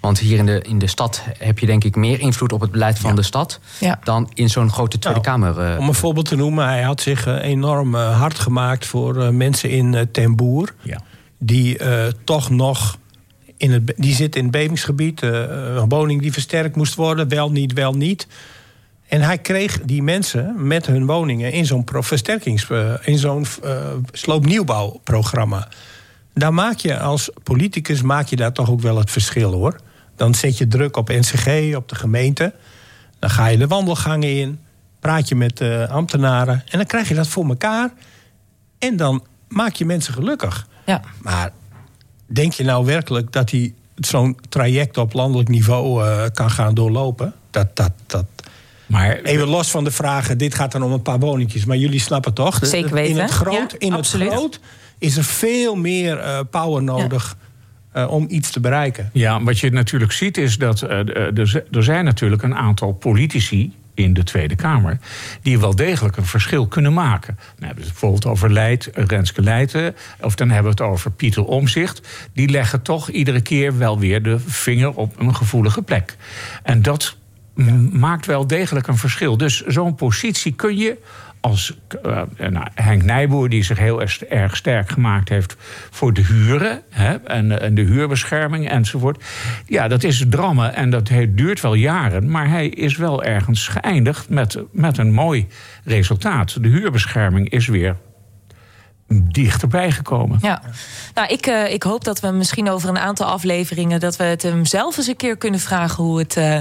Want 0.00 0.18
hier 0.18 0.38
in 0.38 0.46
de, 0.46 0.62
in 0.62 0.78
de 0.78 0.86
stad 0.86 1.22
heb 1.38 1.58
je 1.58 1.66
denk 1.66 1.84
ik 1.84 1.96
meer 1.96 2.20
invloed 2.20 2.52
op 2.52 2.60
het 2.60 2.70
beleid 2.70 2.98
van 2.98 3.10
ja. 3.10 3.16
de 3.16 3.22
stad 3.22 3.60
ja. 3.78 3.98
dan 4.04 4.30
in 4.34 4.50
zo'n 4.50 4.70
grote 4.70 4.98
Tweede 4.98 5.20
nou, 5.20 5.30
Kamer. 5.30 5.72
Uh, 5.72 5.78
om 5.78 5.88
een 5.88 5.94
voorbeeld 5.94 6.28
te 6.28 6.36
noemen, 6.36 6.66
hij 6.66 6.82
had 6.82 7.00
zich 7.00 7.26
uh, 7.26 7.42
enorm 7.42 7.94
uh, 7.94 8.18
hard 8.18 8.38
gemaakt 8.38 8.86
voor 8.86 9.34
mensen 9.34 9.70
in 9.70 10.08
Ten 10.12 10.36
Ja. 10.82 11.00
Die 11.38 11.78
toch 12.24 12.50
nog. 12.50 12.98
In 13.56 13.72
het, 13.72 13.92
die 13.96 14.14
zitten 14.14 14.40
in 14.40 14.46
het 14.46 14.56
bevingsgebied, 14.56 15.22
een 15.22 15.88
woning 15.88 16.22
die 16.22 16.32
versterkt 16.32 16.76
moest 16.76 16.94
worden, 16.94 17.28
wel 17.28 17.50
niet, 17.50 17.72
wel 17.72 17.92
niet. 17.92 18.26
En 19.08 19.20
hij 19.20 19.38
kreeg 19.38 19.80
die 19.80 20.02
mensen 20.02 20.66
met 20.66 20.86
hun 20.86 21.06
woningen 21.06 21.52
in 21.52 21.66
zo'n 21.66 21.84
versterkings, 21.86 22.66
in 23.02 23.18
zo'n 23.18 23.46
sloopnieuwbouwprogramma. 24.12 25.68
Daar 26.34 26.54
maak 26.54 26.78
je 26.78 26.98
als 26.98 27.30
politicus 27.42 28.02
maak 28.02 28.26
je 28.26 28.36
daar 28.36 28.52
toch 28.52 28.70
ook 28.70 28.80
wel 28.80 28.98
het 28.98 29.10
verschil 29.10 29.52
hoor. 29.52 29.76
Dan 30.20 30.34
zet 30.34 30.58
je 30.58 30.68
druk 30.68 30.96
op 30.96 31.08
NCG, 31.08 31.76
op 31.76 31.88
de 31.88 31.94
gemeente. 31.94 32.52
Dan 33.18 33.30
ga 33.30 33.46
je 33.46 33.58
de 33.58 33.66
wandelgangen 33.66 34.36
in. 34.36 34.60
Praat 34.98 35.28
je 35.28 35.34
met 35.34 35.60
uh, 35.60 35.90
ambtenaren. 35.90 36.62
En 36.68 36.78
dan 36.78 36.86
krijg 36.86 37.08
je 37.08 37.14
dat 37.14 37.26
voor 37.28 37.48
elkaar. 37.48 37.90
En 38.78 38.96
dan 38.96 39.24
maak 39.48 39.74
je 39.74 39.84
mensen 39.84 40.14
gelukkig. 40.14 40.66
Ja. 40.86 41.00
Maar 41.22 41.52
denk 42.26 42.52
je 42.52 42.64
nou 42.64 42.84
werkelijk 42.84 43.32
dat 43.32 43.50
hij 43.50 43.74
zo'n 43.94 44.38
traject 44.48 44.96
op 44.96 45.12
landelijk 45.12 45.48
niveau 45.48 46.04
uh, 46.04 46.24
kan 46.32 46.50
gaan 46.50 46.74
doorlopen? 46.74 47.34
Dat, 47.50 47.76
dat, 47.76 47.92
dat. 48.06 48.24
Maar, 48.86 49.20
Even 49.22 49.46
los 49.46 49.70
van 49.70 49.84
de 49.84 49.90
vragen, 49.90 50.38
dit 50.38 50.54
gaat 50.54 50.72
dan 50.72 50.82
om 50.82 50.92
een 50.92 51.02
paar 51.02 51.18
woningjes. 51.18 51.64
Maar 51.64 51.76
jullie 51.76 52.00
snappen 52.00 52.34
toch? 52.34 52.58
Zeker 52.62 52.94
weten. 52.94 53.10
In 53.10 53.18
het 53.20 53.30
groot, 53.30 53.70
ja, 53.70 53.78
in 53.78 53.92
absoluut. 53.92 54.28
het 54.28 54.36
groot 54.38 54.60
is 54.98 55.16
er 55.16 55.24
veel 55.24 55.74
meer 55.74 56.18
uh, 56.18 56.40
power 56.50 56.82
nodig. 56.82 57.36
Ja. 57.40 57.48
Uh, 57.96 58.10
om 58.10 58.26
iets 58.28 58.50
te 58.50 58.60
bereiken. 58.60 59.10
Ja, 59.12 59.42
wat 59.42 59.58
je 59.58 59.70
natuurlijk 59.70 60.12
ziet 60.12 60.36
is 60.36 60.58
dat 60.58 60.80
er, 60.80 61.36
er 61.70 61.82
zijn 61.82 62.04
natuurlijk 62.04 62.42
een 62.42 62.54
aantal 62.54 62.92
politici 62.92 63.72
in 63.94 64.14
de 64.14 64.24
Tweede 64.24 64.56
Kamer. 64.56 64.98
die 65.42 65.58
wel 65.58 65.76
degelijk 65.76 66.16
een 66.16 66.26
verschil 66.26 66.66
kunnen 66.66 66.92
maken. 66.92 67.34
Dan 67.36 67.66
hebben 67.66 67.74
we 67.76 67.82
het 67.82 67.90
bijvoorbeeld 67.90 68.26
over 68.26 68.52
Leid, 68.52 68.90
Renske 68.94 69.42
Leijten. 69.42 69.96
of 70.20 70.34
dan 70.34 70.48
hebben 70.48 70.76
we 70.76 70.82
het 70.82 70.92
over 70.92 71.10
Pieter 71.10 71.44
Omzicht. 71.44 72.28
Die 72.32 72.48
leggen 72.48 72.82
toch 72.82 73.10
iedere 73.10 73.40
keer 73.40 73.78
wel 73.78 73.98
weer 73.98 74.22
de 74.22 74.38
vinger 74.38 74.90
op 74.90 75.20
een 75.20 75.34
gevoelige 75.34 75.82
plek. 75.82 76.16
En 76.62 76.82
dat 76.82 77.16
maakt 77.92 78.26
wel 78.26 78.46
degelijk 78.46 78.86
een 78.86 78.96
verschil. 78.96 79.36
Dus 79.36 79.64
zo'n 79.66 79.94
positie 79.94 80.52
kun 80.52 80.76
je 80.76 80.98
als 81.40 81.78
eh, 82.02 82.22
nou, 82.50 82.66
Henk 82.74 83.02
Nijboer, 83.02 83.48
die 83.48 83.62
zich 83.62 83.78
heel 83.78 84.00
erg- 84.00 84.24
erg 84.24 84.56
sterk 84.56 84.90
gemaakt 84.90 85.28
heeft 85.28 85.56
voor 85.90 86.12
de 86.12 86.24
huren 86.24 86.82
hè, 86.90 87.14
en, 87.14 87.60
en 87.60 87.74
de 87.74 87.82
huurbescherming 87.82 88.68
enzovoort. 88.68 89.24
Ja, 89.66 89.88
dat 89.88 90.02
is 90.02 90.24
drammen 90.28 90.74
en 90.74 90.90
dat 90.90 91.10
duurt 91.28 91.60
wel 91.60 91.74
jaren, 91.74 92.30
maar 92.30 92.48
hij 92.48 92.68
is 92.68 92.96
wel 92.96 93.24
ergens 93.24 93.68
geëindigd 93.68 94.28
met, 94.28 94.58
met 94.72 94.98
een 94.98 95.12
mooi 95.12 95.46
resultaat. 95.84 96.62
De 96.62 96.68
huurbescherming 96.68 97.50
is 97.50 97.66
weer 97.66 97.96
dichterbij 99.12 99.90
gekomen. 99.90 100.38
Ja, 100.42 100.62
nou, 101.14 101.28
ik, 101.28 101.46
eh, 101.46 101.72
ik 101.72 101.82
hoop 101.82 102.04
dat 102.04 102.20
we 102.20 102.30
misschien 102.30 102.70
over 102.70 102.88
een 102.88 102.98
aantal 102.98 103.26
afleveringen... 103.26 104.00
dat 104.00 104.16
we 104.16 104.24
het 104.24 104.42
hem 104.42 104.64
zelf 104.64 104.96
eens 104.96 105.06
een 105.06 105.16
keer 105.16 105.36
kunnen 105.36 105.60
vragen... 105.60 106.04
hoe 106.04 106.18
het, 106.18 106.36
eh, 106.36 106.60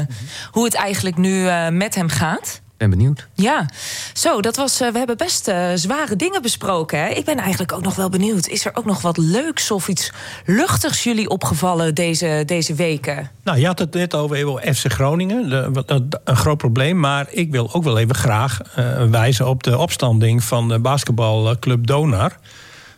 hoe 0.52 0.66
het 0.66 0.76
eigenlijk 0.76 1.18
nu 1.18 1.48
eh, 1.48 1.70
met 1.70 1.96
hem 1.96 2.10
gaat. 2.10 2.62
Ben 2.80 2.90
benieuwd. 2.90 3.28
Ja, 3.34 3.66
zo, 4.14 4.42
dat 4.42 4.56
was, 4.56 4.82
eh, 4.82 4.92
we 4.92 4.98
hebben 4.98 5.18
best 5.18 5.48
eh, 5.48 5.68
zware 5.76 6.16
dingen 6.16 6.42
besproken. 6.42 7.00
Hè? 7.00 7.08
Ik 7.10 7.26
ben 7.26 7.38
eigenlijk 7.38 7.72
ook 7.74 7.82
nog 7.82 7.96
wel 7.96 8.10
benieuwd. 8.10 8.48
Is 8.48 8.66
er 8.66 8.72
ook 8.76 8.86
nog 8.86 9.02
wat 9.02 9.18
leuks 9.18 9.72
of 9.72 9.88
iets 9.88 10.12
luchtigs 10.46 11.04
jullie 11.04 11.30
opgevallen 11.30 11.96
deze, 11.96 12.44
deze 12.46 12.74
weken? 12.74 13.32
Nou, 13.44 13.60
je 13.60 13.66
had 13.66 13.80
het 13.80 13.94
net 13.94 14.16
over 14.16 14.36
even 14.36 14.76
FC 14.76 14.92
Groningen. 14.92 15.50
De- 15.50 16.08
een 16.24 16.36
groot 16.36 16.58
probleem. 16.58 17.00
Maar 17.00 17.28
ik 17.30 17.52
wil 17.52 17.74
ook 17.74 17.84
wel 17.84 17.98
even 17.98 18.16
graag 18.16 18.62
eh, 18.76 19.04
wijzen 19.10 19.48
op 19.48 19.64
de 19.64 19.78
opstanding 19.78 20.44
van 20.44 20.68
de 20.68 20.80
basketbalclub 20.80 21.88
Donar. 21.88 22.38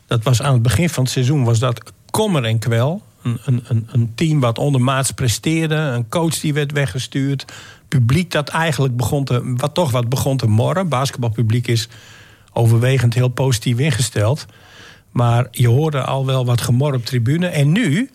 Dat 0.08 0.24
was 0.24 0.42
aan 0.42 0.54
het 0.54 0.62
begin 0.62 0.90
van 0.90 1.04
het 1.04 1.12
seizoen 1.12 1.44
was 1.44 1.60
dat 1.60 1.92
kommer 2.12 2.44
en 2.44 2.60
kwel. 2.60 3.02
Een, 3.24 3.40
een, 3.46 3.64
een- 3.68 3.88
een 3.92 4.12
team 4.16 4.40
wat 4.40 4.58
ondermaats 4.58 5.12
presteerde. 5.12 5.76
Een 5.76 6.10
coach 6.10 6.40
die 6.40 6.54
werd 6.54 6.72
weggestuurd. 6.72 7.46
Publiek 7.98 8.32
dat 8.32 8.50
eigenlijk 8.50 8.96
begon 8.98 9.24
te, 9.24 9.54
wat 9.58 9.74
toch 9.74 9.92
wat 9.92 10.10
begon 10.10 10.38
te 10.38 10.48
morren. 10.48 10.88
Basketbalpubliek 10.90 11.68
is 11.68 11.88
overwegend 12.54 13.14
heel 13.14 13.28
positief 13.28 13.78
ingesteld. 13.78 14.46
Maar 15.12 15.48
je 15.52 15.68
hoorde 15.68 16.02
al 16.02 16.26
wel 16.26 16.46
wat 16.46 16.62
gemor 16.62 16.94
op 16.94 17.06
tribune. 17.06 17.48
En 17.48 17.72
nu 17.72 18.10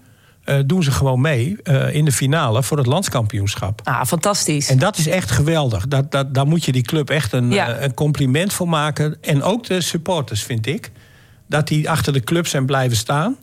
eh, 0.45 0.59
doen 0.67 0.83
ze 0.83 0.91
gewoon 0.91 1.21
mee 1.21 1.57
eh, 1.63 1.95
in 1.95 2.05
de 2.05 2.13
finale 2.13 2.63
voor 2.63 2.77
het 2.77 2.87
landskampioenschap. 2.87 3.81
Ah, 3.85 4.05
fantastisch. 4.05 4.69
En 4.69 4.79
dat 4.79 4.99
is 4.99 5.07
echt 5.07 5.31
geweldig. 5.31 5.89
Dat, 5.89 6.11
dat, 6.11 6.35
daar 6.35 6.47
moet 6.47 6.65
je 6.65 6.73
die 6.73 6.83
club 6.83 7.11
echt 7.11 7.33
een, 7.33 7.51
Ja. 7.51 7.69
eh, 7.75 7.83
een 7.83 7.95
compliment 7.95 8.53
voor 8.53 8.69
maken. 8.69 9.17
En 9.21 9.43
ook 9.43 9.65
de 9.67 9.81
supporters, 9.81 10.43
vind 10.43 10.67
ik. 10.67 10.91
Dat 11.49 11.69
die 11.69 11.91
achter 11.91 12.13
de 12.13 12.21
club 12.21 12.47
zijn 12.47 12.67
blijven 12.67 12.97
staan. 12.97 13.37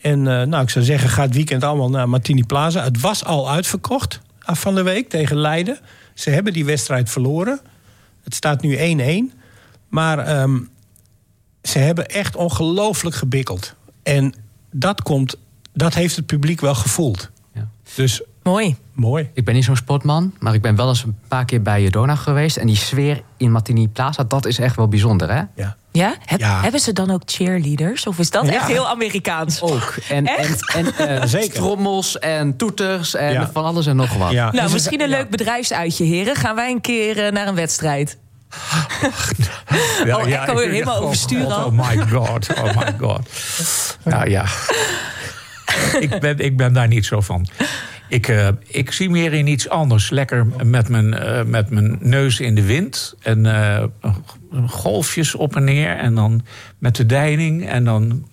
En 0.00 0.22
nou, 0.22 0.62
ik 0.62 0.70
zou 0.70 0.84
zeggen, 0.84 1.08
ga 1.08 1.22
het 1.22 1.34
weekend 1.34 1.64
allemaal 1.64 1.90
naar 1.90 2.08
Martini 2.08 2.44
Plaza. 2.44 2.82
Het 2.82 3.00
was 3.00 3.24
al 3.24 3.50
uitverkocht 3.50 4.20
van 4.46 4.74
de 4.74 4.82
week 4.82 5.08
tegen 5.08 5.36
Leiden. 5.36 5.78
Ze 6.14 6.30
hebben 6.30 6.52
die 6.52 6.64
wedstrijd 6.64 7.10
verloren. 7.10 7.60
Het 8.22 8.34
staat 8.34 8.62
nu 8.62 8.76
1-1. 9.32 9.38
Maar 9.88 10.18
ehm, 10.18 10.60
ze 11.62 11.78
hebben 11.78 12.06
echt 12.06 12.36
ongelooflijk 12.36 13.16
gebikkeld. 13.16 13.74
En 14.02 14.34
dat, 14.70 15.02
komt, 15.02 15.36
dat 15.72 15.94
heeft 15.94 16.16
het 16.16 16.26
publiek 16.26 16.60
wel 16.60 16.74
gevoeld. 16.74 17.30
Ja. 17.54 17.68
Dus 17.94 18.22
Mooi. 18.44 18.76
mooi. 18.92 19.30
Ik 19.32 19.44
ben 19.44 19.54
niet 19.54 19.64
zo'n 19.64 19.76
sportman, 19.76 20.34
maar 20.38 20.54
ik 20.54 20.62
ben 20.62 20.76
wel 20.76 20.88
eens 20.88 21.04
een 21.04 21.18
paar 21.28 21.44
keer 21.44 21.62
bij 21.62 21.90
Dona 21.90 22.14
geweest. 22.14 22.56
En 22.56 22.66
die 22.66 22.76
sfeer 22.76 23.22
in 23.36 23.52
Martini 23.52 23.88
Plaza, 23.88 24.24
dat 24.24 24.46
is 24.46 24.58
echt 24.58 24.76
wel 24.76 24.88
bijzonder, 24.88 25.32
hè? 25.34 25.42
Ja. 25.54 25.76
Ja? 25.96 26.14
Heb- 26.24 26.40
Ja. 26.40 26.60
Hebben 26.60 26.80
ze 26.80 26.92
dan 26.92 27.10
ook 27.10 27.22
cheerleaders? 27.24 28.06
Of 28.06 28.18
is 28.18 28.30
dat 28.30 28.46
Ja. 28.46 28.52
echt 28.52 28.66
heel 28.66 28.88
Amerikaans? 28.88 29.60
Ook. 29.60 29.94
En, 30.08 30.26
en, 30.26 30.36
Echt? 30.36 30.74
en 30.74 30.96
eh, 30.96 31.22
Zeker. 31.38 31.54
trommels 31.54 32.18
en 32.18 32.56
toeters 32.56 33.14
en 33.14 33.32
Ja. 33.32 33.50
van 33.52 33.64
alles 33.64 33.86
en 33.86 33.96
nog 33.96 34.14
wat. 34.14 34.30
Ja. 34.30 34.50
Nou, 34.50 34.62
Dus- 34.64 34.72
misschien 34.72 35.00
een 35.00 35.08
ja. 35.08 35.16
leuk 35.16 35.30
bedrijfsuitje, 35.30 36.04
heren. 36.04 36.36
Gaan 36.36 36.54
wij 36.54 36.70
een 36.70 36.80
keer 36.80 37.24
eh, 37.26 37.32
naar 37.32 37.46
een 37.46 37.54
wedstrijd? 37.54 38.16
Oh, 40.06 40.28
Echo 40.30 40.54
weer 40.54 40.68
helemaal 40.70 40.98
oh, 40.98 41.04
oversturen 41.04 41.56
al. 41.56 41.64
Oh 41.64 41.72
my 41.88 41.96
god, 42.10 42.48
oh 42.58 42.76
my 42.76 42.94
god. 43.00 43.28
Nou 44.04 44.30
ja, 44.30 44.44
ik 46.00 46.20
ben, 46.20 46.38
ik 46.38 46.56
ben 46.56 46.72
daar 46.72 46.88
niet 46.88 47.06
zo 47.06 47.20
van. 47.20 47.46
Ik, 48.08 48.28
eh, 48.28 48.48
ik 48.66 48.90
zie 48.92 49.10
meer 49.10 49.32
in 49.32 49.46
iets 49.46 49.68
anders. 49.68 50.10
Lekker 50.10 50.46
met 50.64 50.88
mijn, 50.88 51.14
eh, 51.14 51.44
met 51.44 51.70
mijn 51.70 51.96
neus 52.00 52.40
in 52.40 52.54
de 52.54 52.62
wind. 52.64 53.14
En 53.22 53.46
eh, 53.46 53.84
golfjes 54.66 55.34
op 55.34 55.56
en 55.56 55.64
neer. 55.64 55.96
En 55.96 56.14
dan 56.14 56.42
met 56.78 56.96
de 56.96 57.06
deining. 57.06 57.68
En 57.68 57.84
dan 57.84 58.26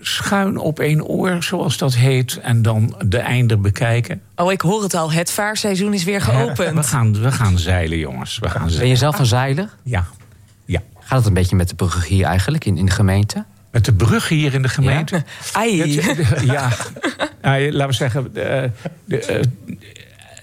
schuin 0.00 0.56
op 0.56 0.80
één 0.80 1.04
oor, 1.06 1.42
zoals 1.42 1.76
dat 1.78 1.94
heet. 1.94 2.36
En 2.42 2.62
dan 2.62 2.94
de 3.06 3.18
einde 3.18 3.56
bekijken. 3.56 4.20
Oh, 4.36 4.52
ik 4.52 4.60
hoor 4.60 4.82
het 4.82 4.94
al. 4.94 5.12
Het 5.12 5.30
vaarseizoen 5.30 5.94
is 5.94 6.04
weer 6.04 6.18
We 6.18 6.24
geopend. 6.24 6.86
gaan, 6.86 7.22
we 7.22 7.32
gaan 7.32 7.58
zeilen, 7.58 7.98
jongens. 7.98 8.38
We 8.38 8.48
gaan 8.48 8.60
Ben 8.62 8.70
zeilen. 8.70 8.90
je 8.90 8.96
zelf 8.96 9.18
een 9.18 9.26
zeiler? 9.26 9.68
Ja. 9.82 10.04
ja. 10.64 10.80
Gaat 11.00 11.18
het 11.18 11.26
een 11.26 11.34
beetje 11.34 11.56
met 11.56 11.68
de 11.68 11.74
bruggen 11.74 12.02
hier 12.02 12.24
eigenlijk 12.24 12.64
in, 12.64 12.76
in 12.76 12.84
de 12.86 12.92
gemeente? 12.92 13.44
Met 13.72 13.84
de 13.84 13.94
brug 13.94 14.28
hier 14.28 14.54
in 14.54 14.62
de 14.62 14.68
gemeente. 14.68 15.14
Ja, 15.14 15.24
ja, 16.44 16.70
laten 17.70 17.86
we 17.86 17.92
zeggen. 17.92 18.32
De, 18.32 18.70
de, 19.04 19.18
eh, 19.18 19.40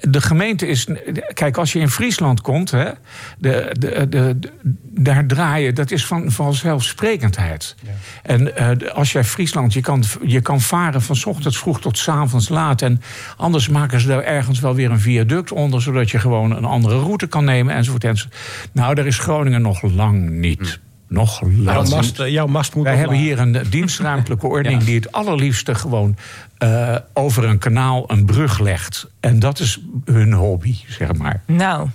de 0.02 0.22
gemeente 0.22 0.68
is. 0.68 0.88
Kijk, 1.34 1.58
als 1.58 1.74
je 1.74 1.80
in 1.80 1.90
Friesland 1.90 2.42
komt, 2.42 2.72
hè, 2.72 2.90
de, 3.38 3.76
de, 4.10 4.40
daar 4.84 5.26
draaien, 5.26 5.76
dat 5.76 5.92
is 5.92 6.06
van 6.06 6.32
vanzelfsprekendheid. 6.32 7.76
En 8.24 8.56
eh, 8.56 8.92
als 8.94 9.12
jij 9.12 9.24
Friesland, 9.24 9.74
je 9.74 9.82
kan, 9.82 10.04
je 10.26 10.42
kan 10.42 10.62
varen 10.62 11.02
van 11.02 11.18
ochtends 11.26 11.58
vroeg 11.58 11.82
tot 11.82 11.98
's 11.98 12.08
avonds 12.08 12.50
laat. 12.50 12.82
En 12.82 13.02
anders 13.38 13.70
maken 13.70 14.00
ze 14.00 14.08
daar 14.08 14.24
ergens 14.24 14.60
wel 14.60 14.76
weer 14.76 14.92
een 14.92 15.00
viaduct 15.00 15.52
onder, 15.52 15.82
zodat 15.82 16.12
je 16.12 16.20
gewoon 16.20 16.56
een 16.56 16.66
andere 16.66 17.00
route 17.00 17.28
kan 17.28 17.44
nemen 17.44 17.76
enzovoort. 17.76 18.04
enzovoort. 18.04 18.36
Nou, 18.72 18.96
daar 18.96 19.06
is 19.06 19.18
Groningen 19.18 19.62
nog 19.62 19.82
lang 19.82 20.30
niet. 20.30 20.80
Nog 21.10 21.42
lang 21.42 21.88
Jouw 21.88 21.96
mast, 21.98 22.20
eh, 22.20 22.28
jouw 22.28 22.48
mast 22.48 22.76
moet 22.76 22.84
Wij 22.84 22.96
hebben 22.96 23.16
laag. 23.16 23.26
hier 23.26 23.40
een 23.40 23.56
eh, 23.56 23.66
dienstruimtelijke 23.72 24.48
ordening 24.56 24.84
die 24.84 24.96
het 24.96 25.12
allerliefste 25.12 25.76
gewoon 25.76 26.16
eh, 26.58 26.96
over 27.14 27.44
een 27.44 27.58
kanaal 27.58 28.04
een 28.12 28.26
brug 28.26 28.60
legt. 28.60 29.08
En 29.20 29.40
dat 29.40 29.60
is 29.60 29.80
hun 30.06 30.34
hobby, 30.34 30.76
zeg 30.88 31.14
maar. 31.14 31.44
Nou, 31.46 31.90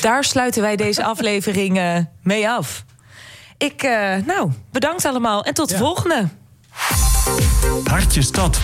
daar 0.00 0.24
sluiten 0.24 0.62
wij 0.62 0.76
deze 0.76 1.04
aflevering 1.12 1.78
eh, 1.78 1.96
mee 2.22 2.48
af. 2.48 2.84
Ik, 3.58 3.82
eh, 3.82 4.14
nou, 4.26 4.50
bedankt 4.72 5.04
allemaal 5.04 5.44
en 5.44 5.54
tot 5.54 5.68
de 5.68 5.76
volgende. 5.76 6.28
Hartje 7.84 8.22
Stad. 8.22 8.60